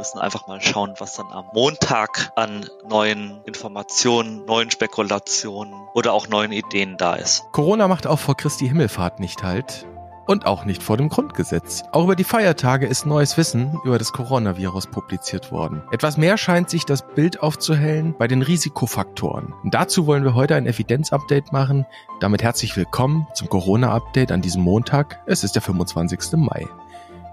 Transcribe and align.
müssen 0.00 0.18
einfach 0.18 0.46
mal 0.46 0.62
schauen, 0.62 0.94
was 0.98 1.16
dann 1.16 1.30
am 1.30 1.44
Montag 1.52 2.32
an 2.34 2.64
neuen 2.88 3.42
Informationen, 3.44 4.46
neuen 4.46 4.70
Spekulationen 4.70 5.74
oder 5.92 6.14
auch 6.14 6.26
neuen 6.26 6.52
Ideen 6.52 6.96
da 6.96 7.16
ist. 7.16 7.44
Corona 7.52 7.86
macht 7.86 8.06
auch 8.06 8.18
vor 8.18 8.34
Christi 8.34 8.66
Himmelfahrt 8.66 9.20
nicht 9.20 9.42
halt 9.42 9.86
und 10.26 10.46
auch 10.46 10.64
nicht 10.64 10.82
vor 10.82 10.96
dem 10.96 11.10
Grundgesetz. 11.10 11.82
Auch 11.92 12.04
über 12.04 12.16
die 12.16 12.24
Feiertage 12.24 12.86
ist 12.86 13.04
neues 13.04 13.36
Wissen 13.36 13.78
über 13.84 13.98
das 13.98 14.12
Coronavirus 14.12 14.86
publiziert 14.86 15.52
worden. 15.52 15.82
Etwas 15.92 16.16
mehr 16.16 16.38
scheint 16.38 16.70
sich 16.70 16.86
das 16.86 17.06
Bild 17.06 17.42
aufzuhellen 17.42 18.14
bei 18.16 18.26
den 18.26 18.40
Risikofaktoren. 18.40 19.52
Und 19.62 19.74
dazu 19.74 20.06
wollen 20.06 20.24
wir 20.24 20.34
heute 20.34 20.54
ein 20.54 20.66
Evidenz-Update 20.66 21.52
machen. 21.52 21.84
Damit 22.20 22.42
herzlich 22.42 22.74
willkommen 22.74 23.26
zum 23.34 23.50
Corona-Update 23.50 24.32
an 24.32 24.40
diesem 24.40 24.62
Montag. 24.62 25.20
Es 25.26 25.44
ist 25.44 25.56
der 25.56 25.62
25. 25.62 26.20
Mai. 26.36 26.66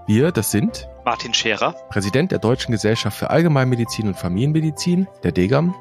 Wir, 0.08 0.32
das 0.32 0.50
sind 0.50 0.88
Martin 1.08 1.32
Scherer, 1.32 1.72
Präsident 1.88 2.32
der 2.32 2.38
Deutschen 2.38 2.70
Gesellschaft 2.70 3.16
für 3.16 3.30
Allgemeinmedizin 3.30 4.08
und 4.08 4.14
Familienmedizin, 4.18 5.06
der 5.22 5.32
DEGAM, 5.32 5.74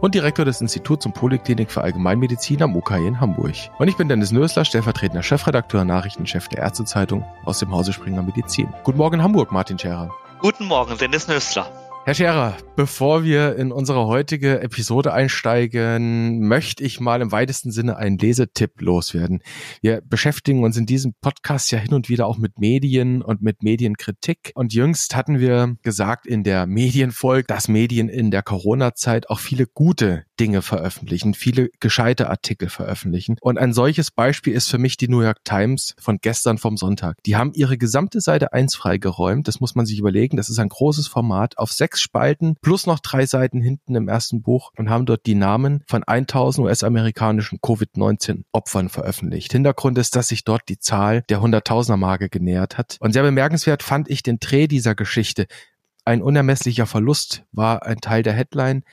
und 0.00 0.16
Direktor 0.16 0.44
des 0.44 0.60
Instituts 0.60 1.06
und 1.06 1.12
Poliklinik 1.12 1.70
für 1.70 1.82
Allgemeinmedizin 1.82 2.60
am 2.60 2.74
UKE 2.74 3.06
in 3.06 3.20
Hamburg. 3.20 3.54
Und 3.78 3.86
ich 3.86 3.96
bin 3.96 4.08
Dennis 4.08 4.32
Nösler, 4.32 4.64
stellvertretender 4.64 5.22
Chefredakteur 5.22 5.82
und 5.82 5.86
Nachrichtenchef 5.86 6.48
der 6.48 6.58
Ärztezeitung 6.58 7.24
aus 7.44 7.60
dem 7.60 7.70
Hause 7.70 7.92
Springer 7.92 8.24
Medizin. 8.24 8.66
Guten 8.82 8.98
Morgen 8.98 9.22
Hamburg, 9.22 9.52
Martin 9.52 9.78
Scherer. 9.78 10.10
Guten 10.40 10.64
Morgen, 10.64 10.98
Dennis 10.98 11.28
Nösler. 11.28 11.70
Herr 12.06 12.12
Scherer, 12.12 12.58
bevor 12.76 13.24
wir 13.24 13.56
in 13.56 13.72
unsere 13.72 14.06
heutige 14.06 14.60
Episode 14.60 15.14
einsteigen, 15.14 16.46
möchte 16.46 16.84
ich 16.84 17.00
mal 17.00 17.22
im 17.22 17.32
weitesten 17.32 17.70
Sinne 17.70 17.96
einen 17.96 18.18
Lesetipp 18.18 18.78
loswerden. 18.82 19.40
Wir 19.80 20.02
beschäftigen 20.02 20.64
uns 20.64 20.76
in 20.76 20.84
diesem 20.84 21.14
Podcast 21.22 21.72
ja 21.72 21.78
hin 21.78 21.94
und 21.94 22.10
wieder 22.10 22.26
auch 22.26 22.36
mit 22.36 22.58
Medien 22.58 23.22
und 23.22 23.40
mit 23.40 23.62
Medienkritik. 23.62 24.52
Und 24.54 24.74
jüngst 24.74 25.16
hatten 25.16 25.40
wir 25.40 25.76
gesagt 25.82 26.26
in 26.26 26.44
der 26.44 26.66
Medienfolge, 26.66 27.46
dass 27.46 27.68
Medien 27.68 28.10
in 28.10 28.30
der 28.30 28.42
Corona-Zeit 28.42 29.30
auch 29.30 29.40
viele 29.40 29.66
gute 29.66 30.24
Dinge 30.40 30.62
veröffentlichen, 30.62 31.34
viele 31.34 31.70
gescheite 31.80 32.28
Artikel 32.28 32.68
veröffentlichen. 32.68 33.36
Und 33.40 33.58
ein 33.58 33.72
solches 33.72 34.10
Beispiel 34.10 34.54
ist 34.54 34.68
für 34.68 34.78
mich 34.78 34.96
die 34.96 35.08
New 35.08 35.20
York 35.20 35.44
Times 35.44 35.94
von 35.98 36.18
gestern 36.20 36.58
vom 36.58 36.76
Sonntag. 36.76 37.22
Die 37.24 37.36
haben 37.36 37.52
ihre 37.54 37.78
gesamte 37.78 38.20
Seite 38.20 38.52
1 38.52 38.74
freigeräumt. 38.74 39.48
Das 39.48 39.60
muss 39.60 39.74
man 39.74 39.86
sich 39.86 39.98
überlegen. 39.98 40.36
Das 40.36 40.48
ist 40.48 40.58
ein 40.58 40.68
großes 40.68 41.06
Format 41.06 41.58
auf 41.58 41.72
sechs 41.72 42.00
Spalten 42.00 42.56
plus 42.60 42.86
noch 42.86 43.00
drei 43.00 43.26
Seiten 43.26 43.60
hinten 43.60 43.94
im 43.94 44.08
ersten 44.08 44.42
Buch 44.42 44.70
und 44.76 44.90
haben 44.90 45.06
dort 45.06 45.26
die 45.26 45.34
Namen 45.34 45.82
von 45.86 46.02
1000 46.02 46.66
US-amerikanischen 46.66 47.60
Covid-19-Opfern 47.60 48.88
veröffentlicht. 48.88 49.52
Hintergrund 49.52 49.98
ist, 49.98 50.16
dass 50.16 50.28
sich 50.28 50.44
dort 50.44 50.68
die 50.68 50.78
Zahl 50.78 51.22
der 51.28 51.40
Hunderttausender-Marke 51.40 52.28
genähert 52.28 52.78
hat. 52.78 52.96
Und 53.00 53.12
sehr 53.12 53.22
bemerkenswert 53.22 53.82
fand 53.82 54.10
ich 54.10 54.22
den 54.22 54.38
Dreh 54.38 54.66
dieser 54.66 54.94
Geschichte. 54.94 55.46
Ein 56.04 56.22
unermesslicher 56.22 56.86
Verlust 56.86 57.44
war 57.52 57.86
ein 57.86 58.00
Teil 58.00 58.22
der 58.22 58.34
Headline. 58.34 58.84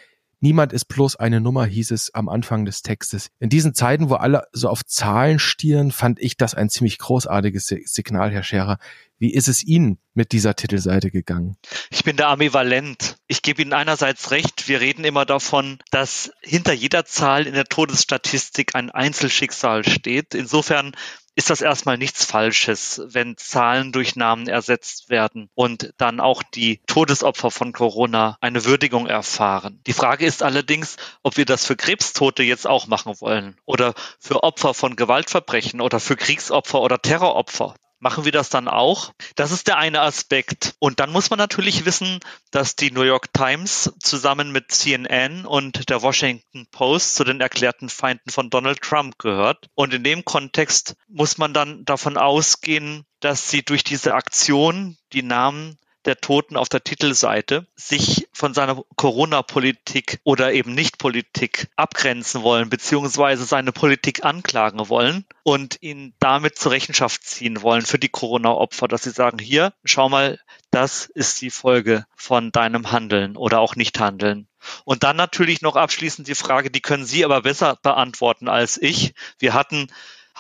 Niemand 0.44 0.74
ist 0.74 0.86
bloß 0.86 1.18
eine 1.18 1.40
Nummer, 1.40 1.66
hieß 1.66 1.92
es 1.92 2.16
am 2.16 2.28
Anfang 2.28 2.66
des 2.66 2.82
Textes. 2.82 3.30
In 3.38 3.50
diesen 3.50 3.76
Zeiten, 3.76 4.10
wo 4.10 4.16
alle 4.16 4.48
so 4.52 4.70
auf 4.70 4.84
Zahlen 4.84 5.38
stieren, 5.38 5.92
fand 5.92 6.20
ich 6.20 6.36
das 6.36 6.56
ein 6.56 6.68
ziemlich 6.68 6.98
großartiges 6.98 7.68
Signal, 7.86 8.32
Herr 8.32 8.42
Scherer. 8.42 8.80
Wie 9.22 9.36
ist 9.36 9.48
es 9.48 9.64
Ihnen 9.64 10.00
mit 10.16 10.32
dieser 10.32 10.56
Titelseite 10.56 11.12
gegangen? 11.12 11.56
Ich 11.92 12.04
bin 12.04 12.18
da 12.18 12.32
ambivalent. 12.32 13.18
Ich 13.28 13.44
gebe 13.44 13.62
Ihnen 13.62 13.72
einerseits 13.72 14.32
recht, 14.32 14.68
wir 14.68 14.82
reden 14.82 15.04
immer 15.04 15.26
davon, 15.26 15.78
dass 15.92 16.32
hinter 16.42 16.74
jeder 16.74 17.06
Zahl 17.06 17.46
in 17.46 17.54
der 17.54 17.66
Todesstatistik 17.66 18.74
ein 18.74 18.90
Einzelschicksal 18.90 19.88
steht. 19.88 20.34
Insofern 20.34 20.94
ist 21.36 21.52
das 21.52 21.62
erstmal 21.62 22.00
nichts 22.00 22.26
Falsches, 22.26 23.00
wenn 23.06 23.38
Zahlen 23.38 23.92
durch 23.92 24.16
Namen 24.16 24.48
ersetzt 24.48 25.12
werden 25.12 25.52
und 25.54 25.94
dann 25.98 26.20
auch 26.20 26.42
die 26.42 26.82
Todesopfer 26.88 27.52
von 27.52 27.74
Corona 27.74 28.40
eine 28.42 28.66
Würdigung 28.66 29.06
erfahren. 29.06 29.82
Die 29.86 29.94
Frage 29.94 30.26
ist 30.26 30.42
allerdings, 30.42 30.98
ob 31.22 31.38
wir 31.38 31.46
das 31.46 31.64
für 31.64 31.76
Krebstote 31.76 32.42
jetzt 32.42 32.66
auch 32.66 32.88
machen 32.88 33.14
wollen 33.20 33.56
oder 33.66 33.94
für 34.20 34.42
Opfer 34.42 34.74
von 34.74 34.96
Gewaltverbrechen 34.96 35.80
oder 35.80 36.00
für 36.00 36.16
Kriegsopfer 36.16 36.82
oder 36.82 37.00
Terroropfer. 37.00 37.76
Machen 38.02 38.26
wir 38.26 38.32
das 38.32 38.50
dann 38.50 38.68
auch? 38.68 39.14
Das 39.36 39.52
ist 39.52 39.68
der 39.68 39.78
eine 39.78 40.02
Aspekt. 40.02 40.74
Und 40.80 41.00
dann 41.00 41.12
muss 41.12 41.30
man 41.30 41.38
natürlich 41.38 41.86
wissen, 41.86 42.20
dass 42.50 42.76
die 42.76 42.90
New 42.90 43.04
York 43.04 43.32
Times 43.32 43.94
zusammen 44.00 44.52
mit 44.52 44.72
CNN 44.72 45.46
und 45.46 45.88
der 45.92 46.02
Washington 46.02 46.66
Post 46.72 47.14
zu 47.14 47.24
den 47.24 47.40
erklärten 47.42 47.90
Feinden 47.90 48.32
von 48.32 48.50
Donald 48.50 48.82
Trump 48.82 49.20
gehört. 49.20 49.68
Und 49.76 49.94
in 49.94 50.04
dem 50.04 50.26
Kontext 50.26 50.96
muss 51.08 51.38
man 51.38 51.54
dann 51.54 51.86
davon 51.86 52.18
ausgehen, 52.18 53.06
dass 53.20 53.52
sie 53.52 53.62
durch 53.62 53.84
diese 53.84 54.16
Aktion 54.16 54.98
die 55.14 55.22
Namen 55.22 55.78
der 56.06 56.18
Toten 56.20 56.58
auf 56.58 56.70
der 56.70 56.84
Titelseite 56.84 57.68
sich 57.76 58.28
von 58.34 58.54
seiner 58.54 58.84
Corona-Politik 58.96 60.20
oder 60.24 60.54
eben 60.54 60.74
Nicht-Politik 60.74 61.70
abgrenzen 61.76 62.44
wollen, 62.44 62.70
beziehungsweise 62.70 63.46
seine 63.46 63.72
Politik 63.72 64.24
anklagen 64.26 64.90
wollen 64.90 65.26
und 65.44 65.78
ihn 65.82 66.14
damit 66.20 66.58
zur 66.58 66.72
Rechenschaft 66.72 67.24
ziehen 67.24 67.62
wollen 67.62 67.86
für 67.86 68.00
die 68.00 68.10
Corona-Opfer, 68.10 68.88
dass 68.88 69.04
sie 69.04 69.12
sagen, 69.12 69.40
hier, 69.40 69.74
schau 69.84 70.10
mal, 70.10 70.40
das 70.72 71.06
ist 71.06 71.42
die 71.42 71.52
Folge 71.52 72.06
von 72.16 72.52
deinem 72.52 72.92
Handeln 72.92 73.36
oder 73.36 73.60
auch 73.60 73.76
Nicht-Handeln. 73.76 74.48
Und 74.86 75.04
dann 75.04 75.16
natürlich 75.16 75.62
noch 75.62 75.76
abschließend 75.76 76.28
die 76.28 76.36
Frage, 76.36 76.70
die 76.72 76.82
können 76.82 77.06
Sie 77.06 77.26
aber 77.26 77.42
besser 77.42 77.78
beantworten 77.82 78.48
als 78.48 78.80
ich. 78.82 79.14
Wir 79.40 79.54
hatten 79.54 79.88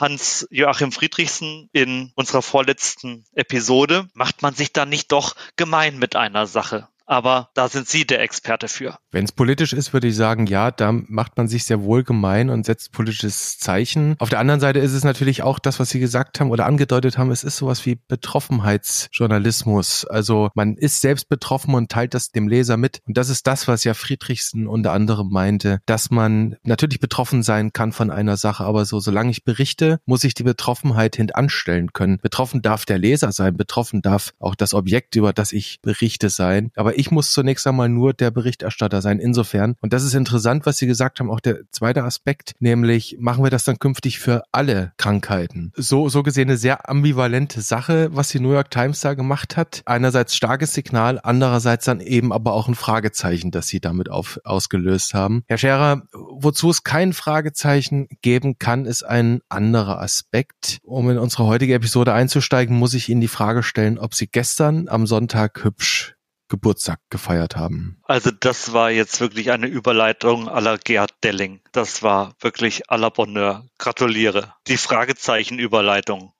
Hans-Joachim 0.01 0.91
Friedrichsen 0.91 1.69
in 1.71 2.11
unserer 2.15 2.41
vorletzten 2.41 3.25
Episode, 3.33 4.09
macht 4.13 4.41
man 4.41 4.53
sich 4.53 4.73
da 4.73 4.85
nicht 4.85 5.11
doch 5.11 5.35
gemein 5.55 5.97
mit 5.97 6.15
einer 6.15 6.47
Sache? 6.47 6.89
Aber 7.11 7.49
da 7.55 7.67
sind 7.67 7.89
Sie 7.89 8.07
der 8.07 8.21
Experte 8.21 8.69
für. 8.69 8.97
Wenn 9.11 9.25
es 9.25 9.33
politisch 9.33 9.73
ist, 9.73 9.91
würde 9.91 10.07
ich 10.07 10.15
sagen, 10.15 10.45
ja, 10.45 10.71
da 10.71 10.93
macht 10.93 11.35
man 11.35 11.49
sich 11.49 11.65
sehr 11.65 11.83
wohl 11.83 12.05
gemein 12.05 12.49
und 12.49 12.65
setzt 12.65 12.93
politisches 12.93 13.59
Zeichen. 13.59 14.15
Auf 14.19 14.29
der 14.29 14.39
anderen 14.39 14.61
Seite 14.61 14.79
ist 14.79 14.93
es 14.93 15.03
natürlich 15.03 15.43
auch 15.43 15.59
das, 15.59 15.77
was 15.77 15.89
Sie 15.89 15.99
gesagt 15.99 16.39
haben 16.39 16.51
oder 16.51 16.65
angedeutet 16.65 17.17
haben, 17.17 17.29
es 17.29 17.43
ist 17.43 17.57
sowas 17.57 17.85
wie 17.85 17.99
Betroffenheitsjournalismus. 18.07 20.05
Also 20.05 20.51
man 20.55 20.77
ist 20.77 21.01
selbst 21.01 21.27
betroffen 21.27 21.75
und 21.75 21.91
teilt 21.91 22.13
das 22.13 22.31
dem 22.31 22.47
Leser 22.47 22.77
mit. 22.77 23.01
Und 23.05 23.17
das 23.17 23.27
ist 23.27 23.45
das, 23.45 23.67
was 23.67 23.83
ja 23.83 23.93
Friedrichsen 23.93 24.65
unter 24.65 24.93
anderem 24.93 25.27
meinte, 25.31 25.81
dass 25.85 26.11
man 26.11 26.55
natürlich 26.63 27.01
betroffen 27.01 27.43
sein 27.43 27.73
kann 27.73 27.91
von 27.91 28.09
einer 28.09 28.37
Sache, 28.37 28.63
aber 28.63 28.85
so, 28.85 29.01
solange 29.01 29.31
ich 29.31 29.43
berichte, 29.43 29.99
muss 30.05 30.23
ich 30.23 30.33
die 30.33 30.43
Betroffenheit 30.43 31.17
hintanstellen 31.17 31.91
können. 31.91 32.19
Betroffen 32.21 32.61
darf 32.61 32.85
der 32.85 32.99
Leser 32.99 33.33
sein, 33.33 33.57
betroffen 33.57 34.01
darf 34.01 34.31
auch 34.39 34.55
das 34.55 34.73
Objekt, 34.73 35.17
über 35.17 35.33
das 35.33 35.51
ich 35.51 35.81
berichte 35.81 36.29
sein. 36.29 36.71
Aber 36.77 37.00
ich 37.01 37.09
muss 37.09 37.31
zunächst 37.31 37.65
einmal 37.65 37.89
nur 37.89 38.13
der 38.13 38.29
Berichterstatter 38.29 39.01
sein. 39.01 39.19
Insofern, 39.19 39.75
und 39.81 39.91
das 39.91 40.03
ist 40.03 40.13
interessant, 40.13 40.67
was 40.67 40.77
Sie 40.77 40.85
gesagt 40.85 41.19
haben, 41.19 41.31
auch 41.31 41.39
der 41.39 41.61
zweite 41.71 42.03
Aspekt, 42.03 42.53
nämlich 42.59 43.17
machen 43.19 43.43
wir 43.43 43.49
das 43.49 43.63
dann 43.63 43.79
künftig 43.79 44.19
für 44.19 44.43
alle 44.51 44.93
Krankheiten. 44.97 45.73
So, 45.75 46.09
so 46.09 46.21
gesehen 46.21 46.49
eine 46.49 46.57
sehr 46.57 46.87
ambivalente 46.89 47.61
Sache, 47.61 48.09
was 48.11 48.29
die 48.29 48.39
New 48.39 48.51
York 48.51 48.69
Times 48.69 48.99
da 48.99 49.15
gemacht 49.15 49.57
hat. 49.57 49.81
Einerseits 49.85 50.35
starkes 50.35 50.75
Signal, 50.75 51.19
andererseits 51.23 51.85
dann 51.85 52.01
eben 52.01 52.31
aber 52.31 52.53
auch 52.53 52.67
ein 52.67 52.75
Fragezeichen, 52.75 53.49
das 53.49 53.67
Sie 53.67 53.79
damit 53.79 54.09
auf, 54.09 54.39
ausgelöst 54.43 55.15
haben. 55.15 55.43
Herr 55.47 55.57
Scherer, 55.57 56.03
wozu 56.13 56.69
es 56.69 56.83
kein 56.83 57.13
Fragezeichen 57.13 58.09
geben 58.21 58.59
kann, 58.59 58.85
ist 58.85 59.01
ein 59.01 59.39
anderer 59.49 59.99
Aspekt. 60.01 60.77
Um 60.83 61.09
in 61.09 61.17
unsere 61.17 61.47
heutige 61.47 61.73
Episode 61.73 62.13
einzusteigen, 62.13 62.77
muss 62.77 62.93
ich 62.93 63.09
Ihnen 63.09 63.21
die 63.21 63.27
Frage 63.27 63.63
stellen, 63.63 63.97
ob 63.97 64.13
Sie 64.13 64.27
gestern 64.27 64.87
am 64.87 65.07
Sonntag 65.07 65.63
hübsch 65.63 66.15
Geburtstag 66.51 66.99
gefeiert 67.09 67.55
haben. 67.55 67.97
Also 68.03 68.29
das 68.29 68.73
war 68.73 68.91
jetzt 68.91 69.21
wirklich 69.21 69.51
eine 69.51 69.67
Überleitung 69.67 70.49
aller 70.49 70.77
Gerd 70.77 71.11
Delling. 71.23 71.61
Das 71.71 72.03
war 72.03 72.35
wirklich 72.41 72.91
à 72.91 72.97
la 72.97 73.09
Bonheur. 73.09 73.65
Gratuliere. 73.77 74.53
Die 74.67 74.75
Fragezeichen-Überleitung. 74.77 76.33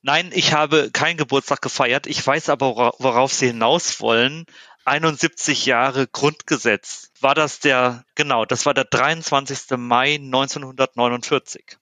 Nein, 0.00 0.30
ich 0.32 0.52
habe 0.52 0.90
keinen 0.92 1.16
Geburtstag 1.16 1.60
gefeiert. 1.60 2.06
Ich 2.06 2.24
weiß 2.24 2.48
aber, 2.50 2.94
worauf 2.98 3.32
Sie 3.32 3.48
hinaus 3.48 4.00
wollen. 4.00 4.46
71 4.84 5.66
Jahre 5.66 6.06
Grundgesetz. 6.06 7.10
War 7.20 7.34
das 7.34 7.58
der, 7.58 8.04
genau, 8.14 8.44
das 8.44 8.64
war 8.64 8.74
der 8.74 8.84
23. 8.84 9.76
Mai 9.76 10.14
1949. 10.14 11.78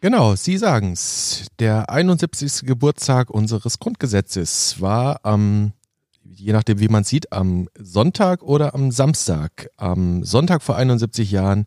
Genau, 0.00 0.34
Sie 0.34 0.58
sagen's. 0.58 1.46
Der 1.60 1.90
71. 1.90 2.62
Geburtstag 2.66 3.30
unseres 3.30 3.78
Grundgesetzes 3.78 4.80
war 4.80 5.20
am 5.24 5.72
je 6.34 6.52
nachdem, 6.52 6.80
wie 6.80 6.88
man 6.88 7.04
sieht, 7.04 7.32
am 7.32 7.68
Sonntag 7.78 8.42
oder 8.42 8.74
am 8.74 8.90
Samstag. 8.90 9.70
Am 9.76 10.24
Sonntag 10.24 10.62
vor 10.62 10.76
71 10.76 11.30
Jahren 11.30 11.66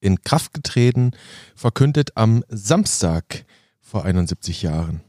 in 0.00 0.22
Kraft 0.22 0.54
getreten, 0.54 1.12
verkündet 1.54 2.16
am 2.16 2.44
Samstag 2.48 3.44
vor 3.80 4.04
71 4.04 4.62
Jahren. 4.62 5.02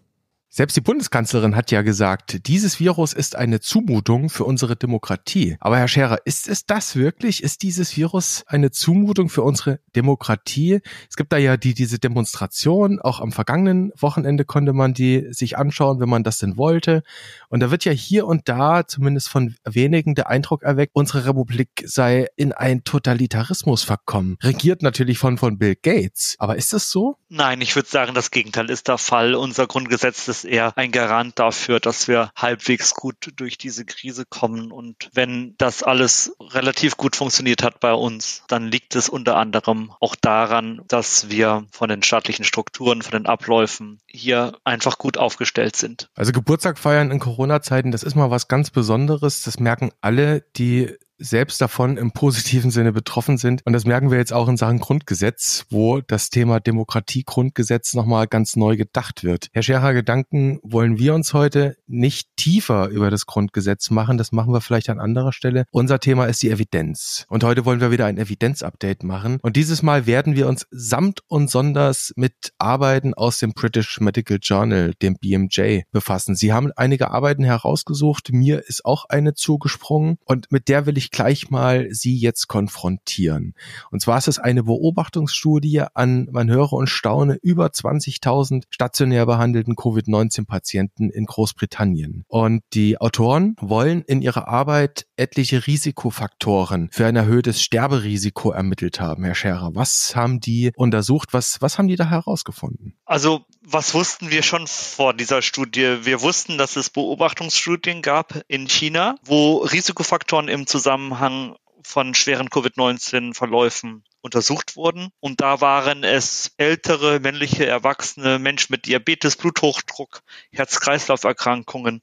Selbst 0.53 0.75
die 0.75 0.81
Bundeskanzlerin 0.81 1.55
hat 1.55 1.71
ja 1.71 1.81
gesagt, 1.81 2.45
dieses 2.47 2.81
Virus 2.81 3.13
ist 3.13 3.37
eine 3.37 3.61
Zumutung 3.61 4.29
für 4.29 4.43
unsere 4.43 4.75
Demokratie. 4.75 5.55
Aber 5.61 5.77
Herr 5.77 5.87
Scherer, 5.87 6.17
ist 6.25 6.49
es 6.49 6.65
das 6.65 6.97
wirklich? 6.97 7.41
Ist 7.41 7.63
dieses 7.63 7.95
Virus 7.95 8.43
eine 8.47 8.69
Zumutung 8.69 9.29
für 9.29 9.43
unsere 9.43 9.79
Demokratie? 9.95 10.81
Es 11.09 11.15
gibt 11.15 11.31
da 11.31 11.37
ja 11.37 11.55
die, 11.55 11.73
diese 11.73 11.99
Demonstration, 11.99 12.99
auch 12.99 13.21
am 13.21 13.31
vergangenen 13.31 13.93
Wochenende 13.97 14.43
konnte 14.43 14.73
man 14.73 14.93
die 14.93 15.25
sich 15.31 15.57
anschauen, 15.57 16.01
wenn 16.01 16.09
man 16.09 16.25
das 16.25 16.39
denn 16.39 16.57
wollte. 16.57 17.03
Und 17.47 17.61
da 17.61 17.71
wird 17.71 17.85
ja 17.85 17.93
hier 17.93 18.27
und 18.27 18.49
da, 18.49 18.85
zumindest 18.85 19.29
von 19.29 19.55
wenigen, 19.63 20.15
der 20.15 20.27
Eindruck 20.27 20.63
erweckt, 20.63 20.91
unsere 20.93 21.27
Republik 21.27 21.81
sei 21.85 22.27
in 22.35 22.51
einen 22.51 22.83
Totalitarismus 22.83 23.83
verkommen. 23.83 24.35
Regiert 24.43 24.81
natürlich 24.81 25.17
von, 25.17 25.37
von 25.37 25.57
Bill 25.57 25.77
Gates. 25.81 26.35
Aber 26.39 26.57
ist 26.57 26.73
das 26.73 26.91
so? 26.91 27.15
Nein, 27.33 27.61
ich 27.61 27.77
würde 27.77 27.87
sagen, 27.87 28.13
das 28.13 28.29
Gegenteil 28.29 28.69
ist 28.69 28.89
der 28.89 28.97
Fall. 28.97 29.35
Unser 29.35 29.65
Grundgesetz 29.65 30.27
ist 30.27 30.43
eher 30.43 30.77
ein 30.77 30.91
Garant 30.91 31.39
dafür, 31.39 31.79
dass 31.79 32.09
wir 32.09 32.29
halbwegs 32.35 32.93
gut 32.93 33.15
durch 33.37 33.57
diese 33.57 33.85
Krise 33.85 34.25
kommen. 34.29 34.73
Und 34.73 35.09
wenn 35.13 35.55
das 35.57 35.81
alles 35.81 36.35
relativ 36.41 36.97
gut 36.97 37.15
funktioniert 37.15 37.63
hat 37.63 37.79
bei 37.79 37.93
uns, 37.93 38.43
dann 38.49 38.67
liegt 38.67 38.97
es 38.97 39.07
unter 39.07 39.37
anderem 39.37 39.93
auch 40.01 40.17
daran, 40.17 40.81
dass 40.89 41.29
wir 41.29 41.65
von 41.71 41.87
den 41.87 42.03
staatlichen 42.03 42.43
Strukturen, 42.43 43.01
von 43.01 43.13
den 43.13 43.27
Abläufen 43.27 44.01
hier 44.07 44.57
einfach 44.65 44.97
gut 44.97 45.17
aufgestellt 45.17 45.77
sind. 45.77 46.09
Also 46.15 46.33
Geburtstag 46.33 46.77
feiern 46.77 47.11
in 47.11 47.19
Corona-Zeiten, 47.19 47.93
das 47.93 48.03
ist 48.03 48.15
mal 48.15 48.29
was 48.29 48.49
ganz 48.49 48.71
Besonderes. 48.71 49.43
Das 49.43 49.57
merken 49.57 49.93
alle, 50.01 50.41
die 50.57 50.97
selbst 51.21 51.61
davon 51.61 51.97
im 51.97 52.11
positiven 52.11 52.71
Sinne 52.71 52.91
betroffen 52.91 53.37
sind. 53.37 53.61
Und 53.65 53.73
das 53.73 53.85
merken 53.85 54.11
wir 54.11 54.17
jetzt 54.17 54.33
auch 54.33 54.49
in 54.49 54.57
Sachen 54.57 54.79
Grundgesetz, 54.79 55.65
wo 55.69 56.01
das 56.01 56.29
Thema 56.29 56.59
Demokratie-Grundgesetz 56.59 57.93
nochmal 57.93 58.27
ganz 58.27 58.55
neu 58.55 58.75
gedacht 58.75 59.23
wird. 59.23 59.47
Herr 59.53 59.63
Scherer, 59.63 59.93
Gedanken 59.93 60.59
wollen 60.63 60.97
wir 60.97 61.13
uns 61.13 61.33
heute 61.33 61.77
nicht 61.87 62.29
tiefer 62.35 62.87
über 62.89 63.11
das 63.11 63.25
Grundgesetz 63.25 63.91
machen. 63.91 64.17
Das 64.17 64.31
machen 64.31 64.53
wir 64.53 64.61
vielleicht 64.61 64.89
an 64.89 64.99
anderer 64.99 65.31
Stelle. 65.31 65.65
Unser 65.71 65.99
Thema 65.99 66.25
ist 66.25 66.41
die 66.41 66.49
Evidenz. 66.49 67.25
Und 67.29 67.43
heute 67.43 67.65
wollen 67.65 67.81
wir 67.81 67.91
wieder 67.91 68.07
ein 68.07 68.17
Evidenz-Update 68.17 69.03
machen. 69.03 69.37
Und 69.41 69.55
dieses 69.55 69.83
Mal 69.83 70.07
werden 70.07 70.35
wir 70.35 70.47
uns 70.47 70.65
samt 70.71 71.21
und 71.27 71.49
sonders 71.49 72.13
mit 72.15 72.53
Arbeiten 72.57 73.13
aus 73.13 73.37
dem 73.39 73.53
British 73.53 73.99
Medical 73.99 74.39
Journal, 74.41 74.93
dem 75.01 75.15
BMJ, 75.15 75.81
befassen. 75.91 76.35
Sie 76.35 76.51
haben 76.51 76.71
einige 76.75 77.11
Arbeiten 77.11 77.43
herausgesucht. 77.43 78.31
Mir 78.31 78.67
ist 78.67 78.85
auch 78.85 79.05
eine 79.05 79.33
zugesprungen. 79.35 80.17
Und 80.25 80.51
mit 80.51 80.67
der 80.67 80.85
will 80.85 80.97
ich 80.97 81.10
gleich 81.11 81.49
mal 81.49 81.87
Sie 81.91 82.15
jetzt 82.17 82.47
konfrontieren. 82.47 83.53
Und 83.91 84.01
zwar 84.01 84.17
ist 84.17 84.27
es 84.27 84.39
eine 84.39 84.63
Beobachtungsstudie 84.63 85.83
an, 85.93 86.27
man 86.31 86.49
höre 86.49 86.73
und 86.73 86.87
staune, 86.87 87.37
über 87.41 87.67
20.000 87.67 88.63
stationär 88.69 89.25
behandelten 89.25 89.75
Covid-19-Patienten 89.75 91.09
in 91.09 91.25
Großbritannien. 91.25 92.25
Und 92.27 92.63
die 92.73 92.99
Autoren 92.99 93.55
wollen 93.59 94.01
in 94.01 94.21
ihrer 94.21 94.47
Arbeit 94.47 95.05
etliche 95.21 95.67
Risikofaktoren 95.67 96.89
für 96.91 97.05
ein 97.05 97.15
erhöhtes 97.15 97.61
Sterberisiko 97.61 98.51
ermittelt 98.51 98.99
haben. 98.99 99.23
Herr 99.23 99.35
Scherer, 99.35 99.71
was 99.73 100.15
haben 100.15 100.39
die 100.39 100.71
untersucht? 100.75 101.29
Was, 101.31 101.61
was 101.61 101.77
haben 101.77 101.87
die 101.87 101.95
da 101.95 102.09
herausgefunden? 102.09 102.95
Also, 103.05 103.45
was 103.63 103.93
wussten 103.93 104.31
wir 104.31 104.43
schon 104.43 104.67
vor 104.67 105.13
dieser 105.13 105.41
Studie? 105.41 105.99
Wir 106.03 106.21
wussten, 106.21 106.57
dass 106.57 106.75
es 106.75 106.89
Beobachtungsstudien 106.89 108.01
gab 108.01 108.41
in 108.47 108.67
China, 108.67 109.15
wo 109.23 109.59
Risikofaktoren 109.59 110.47
im 110.47 110.67
Zusammenhang 110.67 110.81
Zusammenhang 110.91 111.55
von 111.83 112.13
schweren 112.13 112.49
Covid-19-Verläufen 112.49 114.03
untersucht 114.21 114.75
wurden. 114.75 115.09
Und 115.19 115.41
da 115.41 115.61
waren 115.61 116.03
es 116.03 116.51
ältere, 116.57 117.19
männliche, 117.19 117.65
erwachsene 117.65 118.39
Menschen 118.39 118.73
mit 118.73 118.85
Diabetes, 118.85 119.35
Bluthochdruck, 119.35 120.21
Herz-Kreislauf-Erkrankungen 120.51 122.01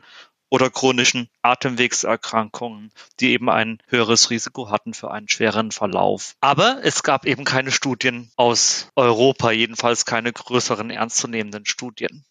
oder 0.51 0.71
chronischen 0.71 1.29
Atemwegserkrankungen, 1.43 2.93
die 3.21 3.33
eben 3.33 3.51
ein 3.51 3.79
höheres 3.87 4.31
Risiko 4.31 4.71
hatten 4.71 4.95
für 4.95 5.11
einen 5.11 5.29
schweren 5.29 5.73
Verlauf. 5.73 6.35
Aber 6.41 6.81
es 6.83 7.03
gab 7.03 7.27
eben 7.27 7.45
keine 7.45 7.73
Studien 7.73 8.31
aus 8.37 8.89
Europa, 8.97 9.51
jedenfalls 9.51 10.05
keine 10.05 10.33
größeren 10.33 10.91
ernstzunehmenden 10.91 11.67
Studien. 11.67 12.25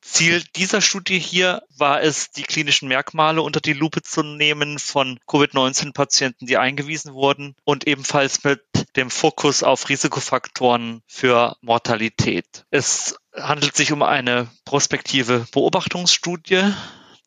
Ziel 0.00 0.44
dieser 0.56 0.80
Studie 0.80 1.18
hier 1.18 1.62
war 1.76 2.02
es, 2.02 2.30
die 2.30 2.44
klinischen 2.44 2.88
Merkmale 2.88 3.42
unter 3.42 3.60
die 3.60 3.72
Lupe 3.72 4.02
zu 4.02 4.22
nehmen 4.22 4.78
von 4.78 5.18
Covid-19-Patienten, 5.26 6.46
die 6.46 6.56
eingewiesen 6.56 7.14
wurden 7.14 7.56
und 7.64 7.86
ebenfalls 7.86 8.44
mit 8.44 8.62
dem 8.96 9.10
Fokus 9.10 9.62
auf 9.62 9.88
Risikofaktoren 9.88 11.02
für 11.06 11.56
Mortalität. 11.60 12.64
Es 12.70 13.16
handelt 13.34 13.76
sich 13.76 13.92
um 13.92 14.02
eine 14.02 14.48
prospektive 14.64 15.46
Beobachtungsstudie 15.52 16.72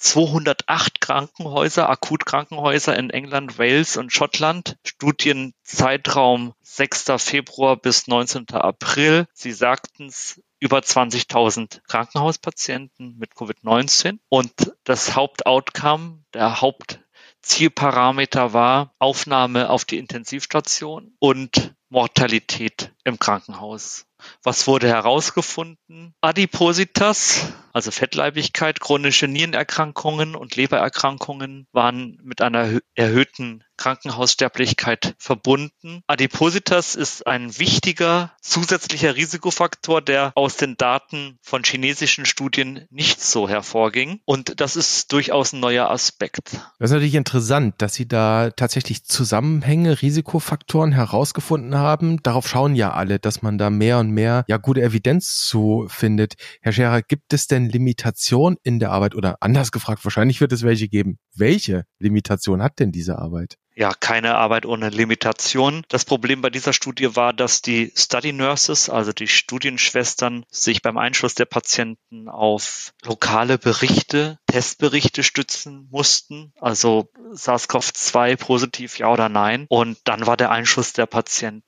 208 0.01 0.99
Krankenhäuser, 0.99 1.87
Akutkrankenhäuser 1.87 2.97
in 2.97 3.11
England, 3.11 3.59
Wales 3.59 3.97
und 3.97 4.11
Schottland. 4.11 4.77
Studienzeitraum 4.83 6.53
6. 6.63 7.05
Februar 7.17 7.77
bis 7.77 8.07
19. 8.07 8.47
April. 8.49 9.27
Sie 9.33 9.51
sagten 9.51 10.07
es, 10.07 10.41
über 10.59 10.79
20.000 10.79 11.81
Krankenhauspatienten 11.87 13.17
mit 13.17 13.33
Covid-19 13.33 14.17
und 14.29 14.51
das 14.85 15.15
Hauptoutcome, 15.15 16.23
der 16.33 16.61
Hauptzielparameter 16.61 18.53
war 18.53 18.93
Aufnahme 18.97 19.69
auf 19.69 19.85
die 19.85 19.99
Intensivstation 19.99 21.13
und 21.19 21.75
Mortalität 21.89 22.91
im 23.03 23.19
Krankenhaus. 23.19 24.07
Was 24.43 24.67
wurde 24.67 24.87
herausgefunden? 24.87 26.13
Adipositas, 26.21 27.53
also 27.73 27.91
Fettleibigkeit, 27.91 28.79
chronische 28.79 29.27
Nierenerkrankungen 29.27 30.35
und 30.35 30.55
Lebererkrankungen 30.55 31.67
waren 31.71 32.19
mit 32.23 32.41
einer 32.41 32.79
erhöhten 32.95 33.63
Krankenhaussterblichkeit 33.81 35.15
verbunden. 35.17 36.03
Adipositas 36.05 36.93
ist 36.93 37.25
ein 37.25 37.57
wichtiger 37.57 38.31
zusätzlicher 38.39 39.15
Risikofaktor, 39.15 40.03
der 40.03 40.33
aus 40.35 40.55
den 40.55 40.77
Daten 40.77 41.39
von 41.41 41.63
chinesischen 41.63 42.27
Studien 42.27 42.85
nicht 42.91 43.21
so 43.21 43.49
hervorging. 43.49 44.19
Und 44.25 44.61
das 44.61 44.75
ist 44.75 45.11
durchaus 45.11 45.53
ein 45.53 45.61
neuer 45.61 45.89
Aspekt. 45.89 46.51
Das 46.77 46.89
ist 46.89 46.91
natürlich 46.91 47.15
interessant, 47.15 47.73
dass 47.79 47.95
Sie 47.95 48.07
da 48.07 48.51
tatsächlich 48.51 49.03
Zusammenhänge, 49.05 49.99
Risikofaktoren 49.99 50.91
herausgefunden 50.91 51.75
haben. 51.75 52.21
Darauf 52.21 52.47
schauen 52.47 52.75
ja 52.75 52.93
alle, 52.93 53.17
dass 53.17 53.41
man 53.41 53.57
da 53.57 53.71
mehr 53.71 53.97
und 53.97 54.10
mehr 54.11 54.45
ja 54.47 54.57
gute 54.57 54.81
Evidenz 54.81 55.39
zu 55.39 55.87
findet. 55.89 56.35
Herr 56.61 56.71
Scherer, 56.71 57.01
gibt 57.01 57.33
es 57.33 57.47
denn 57.47 57.69
Limitationen 57.69 58.57
in 58.63 58.79
der 58.79 58.91
Arbeit 58.91 59.15
oder 59.15 59.37
anders 59.39 59.71
gefragt, 59.71 60.03
wahrscheinlich 60.03 60.41
wird 60.41 60.51
es 60.51 60.63
welche 60.63 60.87
geben. 60.87 61.17
Welche 61.35 61.85
Limitation 61.99 62.61
hat 62.61 62.79
denn 62.79 62.91
diese 62.91 63.17
Arbeit? 63.17 63.57
ja, 63.75 63.93
keine 63.99 64.35
Arbeit 64.35 64.65
ohne 64.65 64.89
Limitation. 64.89 65.83
Das 65.87 66.05
Problem 66.05 66.41
bei 66.41 66.49
dieser 66.49 66.73
Studie 66.73 67.15
war, 67.15 67.33
dass 67.33 67.61
die 67.61 67.91
Study 67.95 68.33
Nurses, 68.33 68.89
also 68.89 69.13
die 69.13 69.27
Studienschwestern, 69.27 70.45
sich 70.49 70.81
beim 70.81 70.97
Einschluss 70.97 71.35
der 71.35 71.45
Patienten 71.45 72.27
auf 72.27 72.93
lokale 73.03 73.57
Berichte, 73.57 74.37
Testberichte 74.47 75.23
stützen 75.23 75.87
mussten, 75.89 76.53
also 76.59 77.09
SARS-CoV-2 77.33 78.35
positiv 78.35 78.99
ja 78.99 79.11
oder 79.11 79.29
nein. 79.29 79.65
Und 79.69 79.97
dann 80.03 80.27
war 80.27 80.37
der 80.37 80.51
Einschluss 80.51 80.93
der 80.93 81.05
Patienten 81.05 81.63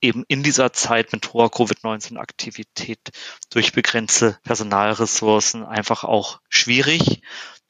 eben 0.00 0.24
in 0.28 0.42
dieser 0.42 0.72
Zeit 0.72 1.12
mit 1.12 1.32
hoher 1.32 1.50
Covid-19-Aktivität 1.50 3.10
durch 3.50 3.72
begrenzte 3.72 4.38
Personalressourcen 4.42 5.64
einfach 5.64 6.04
auch 6.04 6.40
schwierig. 6.48 7.22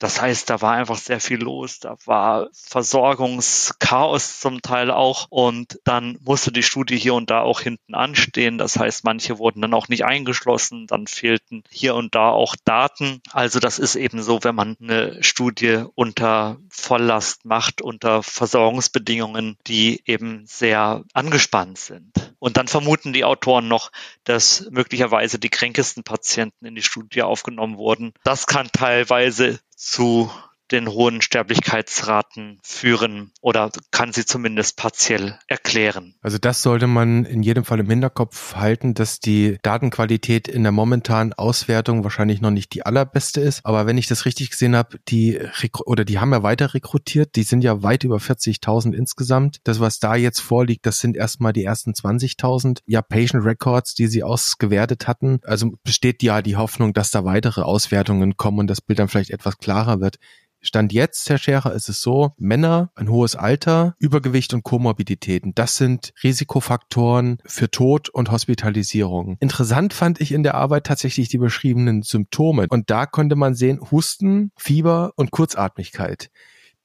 Das 0.02 0.20
heißt, 0.20 0.50
da 0.50 0.60
war 0.60 0.72
einfach 0.72 0.98
sehr 0.98 1.20
viel 1.20 1.38
los. 1.38 1.78
Da 1.78 1.96
war 2.06 2.48
Versorgungschaos 2.52 4.40
zum 4.40 4.60
Teil 4.60 4.90
auch. 4.90 5.28
Und 5.30 5.78
dann 5.84 6.18
musste 6.24 6.50
die 6.50 6.64
Studie 6.64 6.96
hier 6.96 7.14
und 7.14 7.30
da 7.30 7.42
auch 7.42 7.60
hinten 7.60 7.94
anstehen. 7.94 8.58
Das 8.58 8.76
heißt, 8.76 9.04
manche 9.04 9.38
wurden 9.38 9.62
dann 9.62 9.74
auch 9.74 9.86
nicht 9.86 10.04
eingeschlossen. 10.04 10.88
Dann 10.88 11.06
fehlten 11.06 11.62
hier 11.70 11.94
und 11.94 12.16
da 12.16 12.30
auch 12.30 12.56
Daten. 12.64 13.22
Also 13.30 13.60
das 13.60 13.78
ist 13.78 13.94
eben 13.94 14.24
so, 14.24 14.42
wenn 14.42 14.56
man 14.56 14.76
eine 14.82 15.22
Studie 15.22 15.84
unter 15.94 16.56
Volllast 16.68 17.44
macht, 17.44 17.80
unter 17.80 18.24
Versorgungsbedingungen, 18.24 19.56
die 19.68 20.02
eben 20.04 20.42
sehr 20.46 21.04
angespannt 21.14 21.78
sind. 21.78 22.34
Und 22.40 22.56
dann 22.56 22.66
vermuten 22.66 23.12
die 23.12 23.24
Autoren 23.24 23.68
noch, 23.68 23.92
dass 24.24 24.66
möglicherweise 24.68 25.38
die 25.38 25.48
kränkesten 25.48 26.02
Patienten 26.02 26.66
in 26.66 26.74
die 26.74 26.82
Studie 26.82 27.22
aufgenommen 27.22 27.76
wurden. 27.76 28.14
Das 28.24 28.48
kann 28.48 28.68
teilweise 28.72 29.60
zu 29.82 30.30
den 30.72 30.88
hohen 30.88 31.20
Sterblichkeitsraten 31.20 32.58
führen 32.62 33.32
oder 33.40 33.70
kann 33.90 34.12
sie 34.12 34.24
zumindest 34.24 34.76
partiell 34.76 35.38
erklären. 35.46 36.14
Also 36.22 36.38
das 36.38 36.62
sollte 36.62 36.86
man 36.86 37.24
in 37.24 37.42
jedem 37.42 37.64
Fall 37.64 37.80
im 37.80 37.90
Hinterkopf 37.90 38.56
halten, 38.56 38.94
dass 38.94 39.20
die 39.20 39.58
Datenqualität 39.62 40.48
in 40.48 40.62
der 40.62 40.72
momentanen 40.72 41.32
Auswertung 41.34 42.04
wahrscheinlich 42.04 42.40
noch 42.40 42.50
nicht 42.50 42.72
die 42.74 42.84
allerbeste 42.84 43.40
ist. 43.40 43.64
Aber 43.64 43.86
wenn 43.86 43.98
ich 43.98 44.06
das 44.06 44.24
richtig 44.24 44.50
gesehen 44.50 44.74
habe, 44.74 44.98
die 45.08 45.38
oder 45.84 46.04
die 46.04 46.18
haben 46.18 46.32
ja 46.32 46.42
weiter 46.42 46.74
rekrutiert, 46.74 47.36
die 47.36 47.42
sind 47.42 47.62
ja 47.62 47.82
weit 47.82 48.04
über 48.04 48.16
40.000 48.16 48.94
insgesamt. 48.94 49.60
Das, 49.64 49.80
was 49.80 49.98
da 49.98 50.14
jetzt 50.14 50.40
vorliegt, 50.40 50.86
das 50.86 51.00
sind 51.00 51.16
erstmal 51.16 51.52
die 51.52 51.64
ersten 51.64 51.92
20.000 51.92 52.80
ja 52.86 53.02
Patient 53.02 53.44
Records, 53.44 53.94
die 53.94 54.06
sie 54.06 54.22
ausgewertet 54.22 55.06
hatten. 55.06 55.40
Also 55.44 55.72
besteht 55.84 56.22
ja 56.22 56.42
die 56.42 56.56
Hoffnung, 56.56 56.94
dass 56.94 57.10
da 57.10 57.24
weitere 57.24 57.62
Auswertungen 57.62 58.36
kommen 58.36 58.60
und 58.60 58.66
das 58.68 58.80
Bild 58.80 58.98
dann 58.98 59.08
vielleicht 59.08 59.30
etwas 59.30 59.58
klarer 59.58 60.00
wird. 60.00 60.16
Stand 60.62 60.92
jetzt, 60.92 61.28
Herr 61.28 61.38
Scherer, 61.38 61.72
ist 61.72 61.88
es 61.88 62.00
so, 62.00 62.32
Männer, 62.38 62.90
ein 62.94 63.10
hohes 63.10 63.34
Alter, 63.34 63.94
Übergewicht 63.98 64.54
und 64.54 64.62
Komorbiditäten, 64.62 65.54
das 65.54 65.76
sind 65.76 66.14
Risikofaktoren 66.22 67.38
für 67.44 67.70
Tod 67.70 68.08
und 68.08 68.30
Hospitalisierung. 68.30 69.36
Interessant 69.40 69.92
fand 69.92 70.20
ich 70.20 70.32
in 70.32 70.44
der 70.44 70.54
Arbeit 70.54 70.86
tatsächlich 70.86 71.28
die 71.28 71.38
beschriebenen 71.38 72.02
Symptome. 72.02 72.66
Und 72.70 72.90
da 72.90 73.06
konnte 73.06 73.34
man 73.34 73.54
sehen, 73.54 73.80
Husten, 73.90 74.52
Fieber 74.56 75.12
und 75.16 75.32
Kurzatmigkeit 75.32 76.30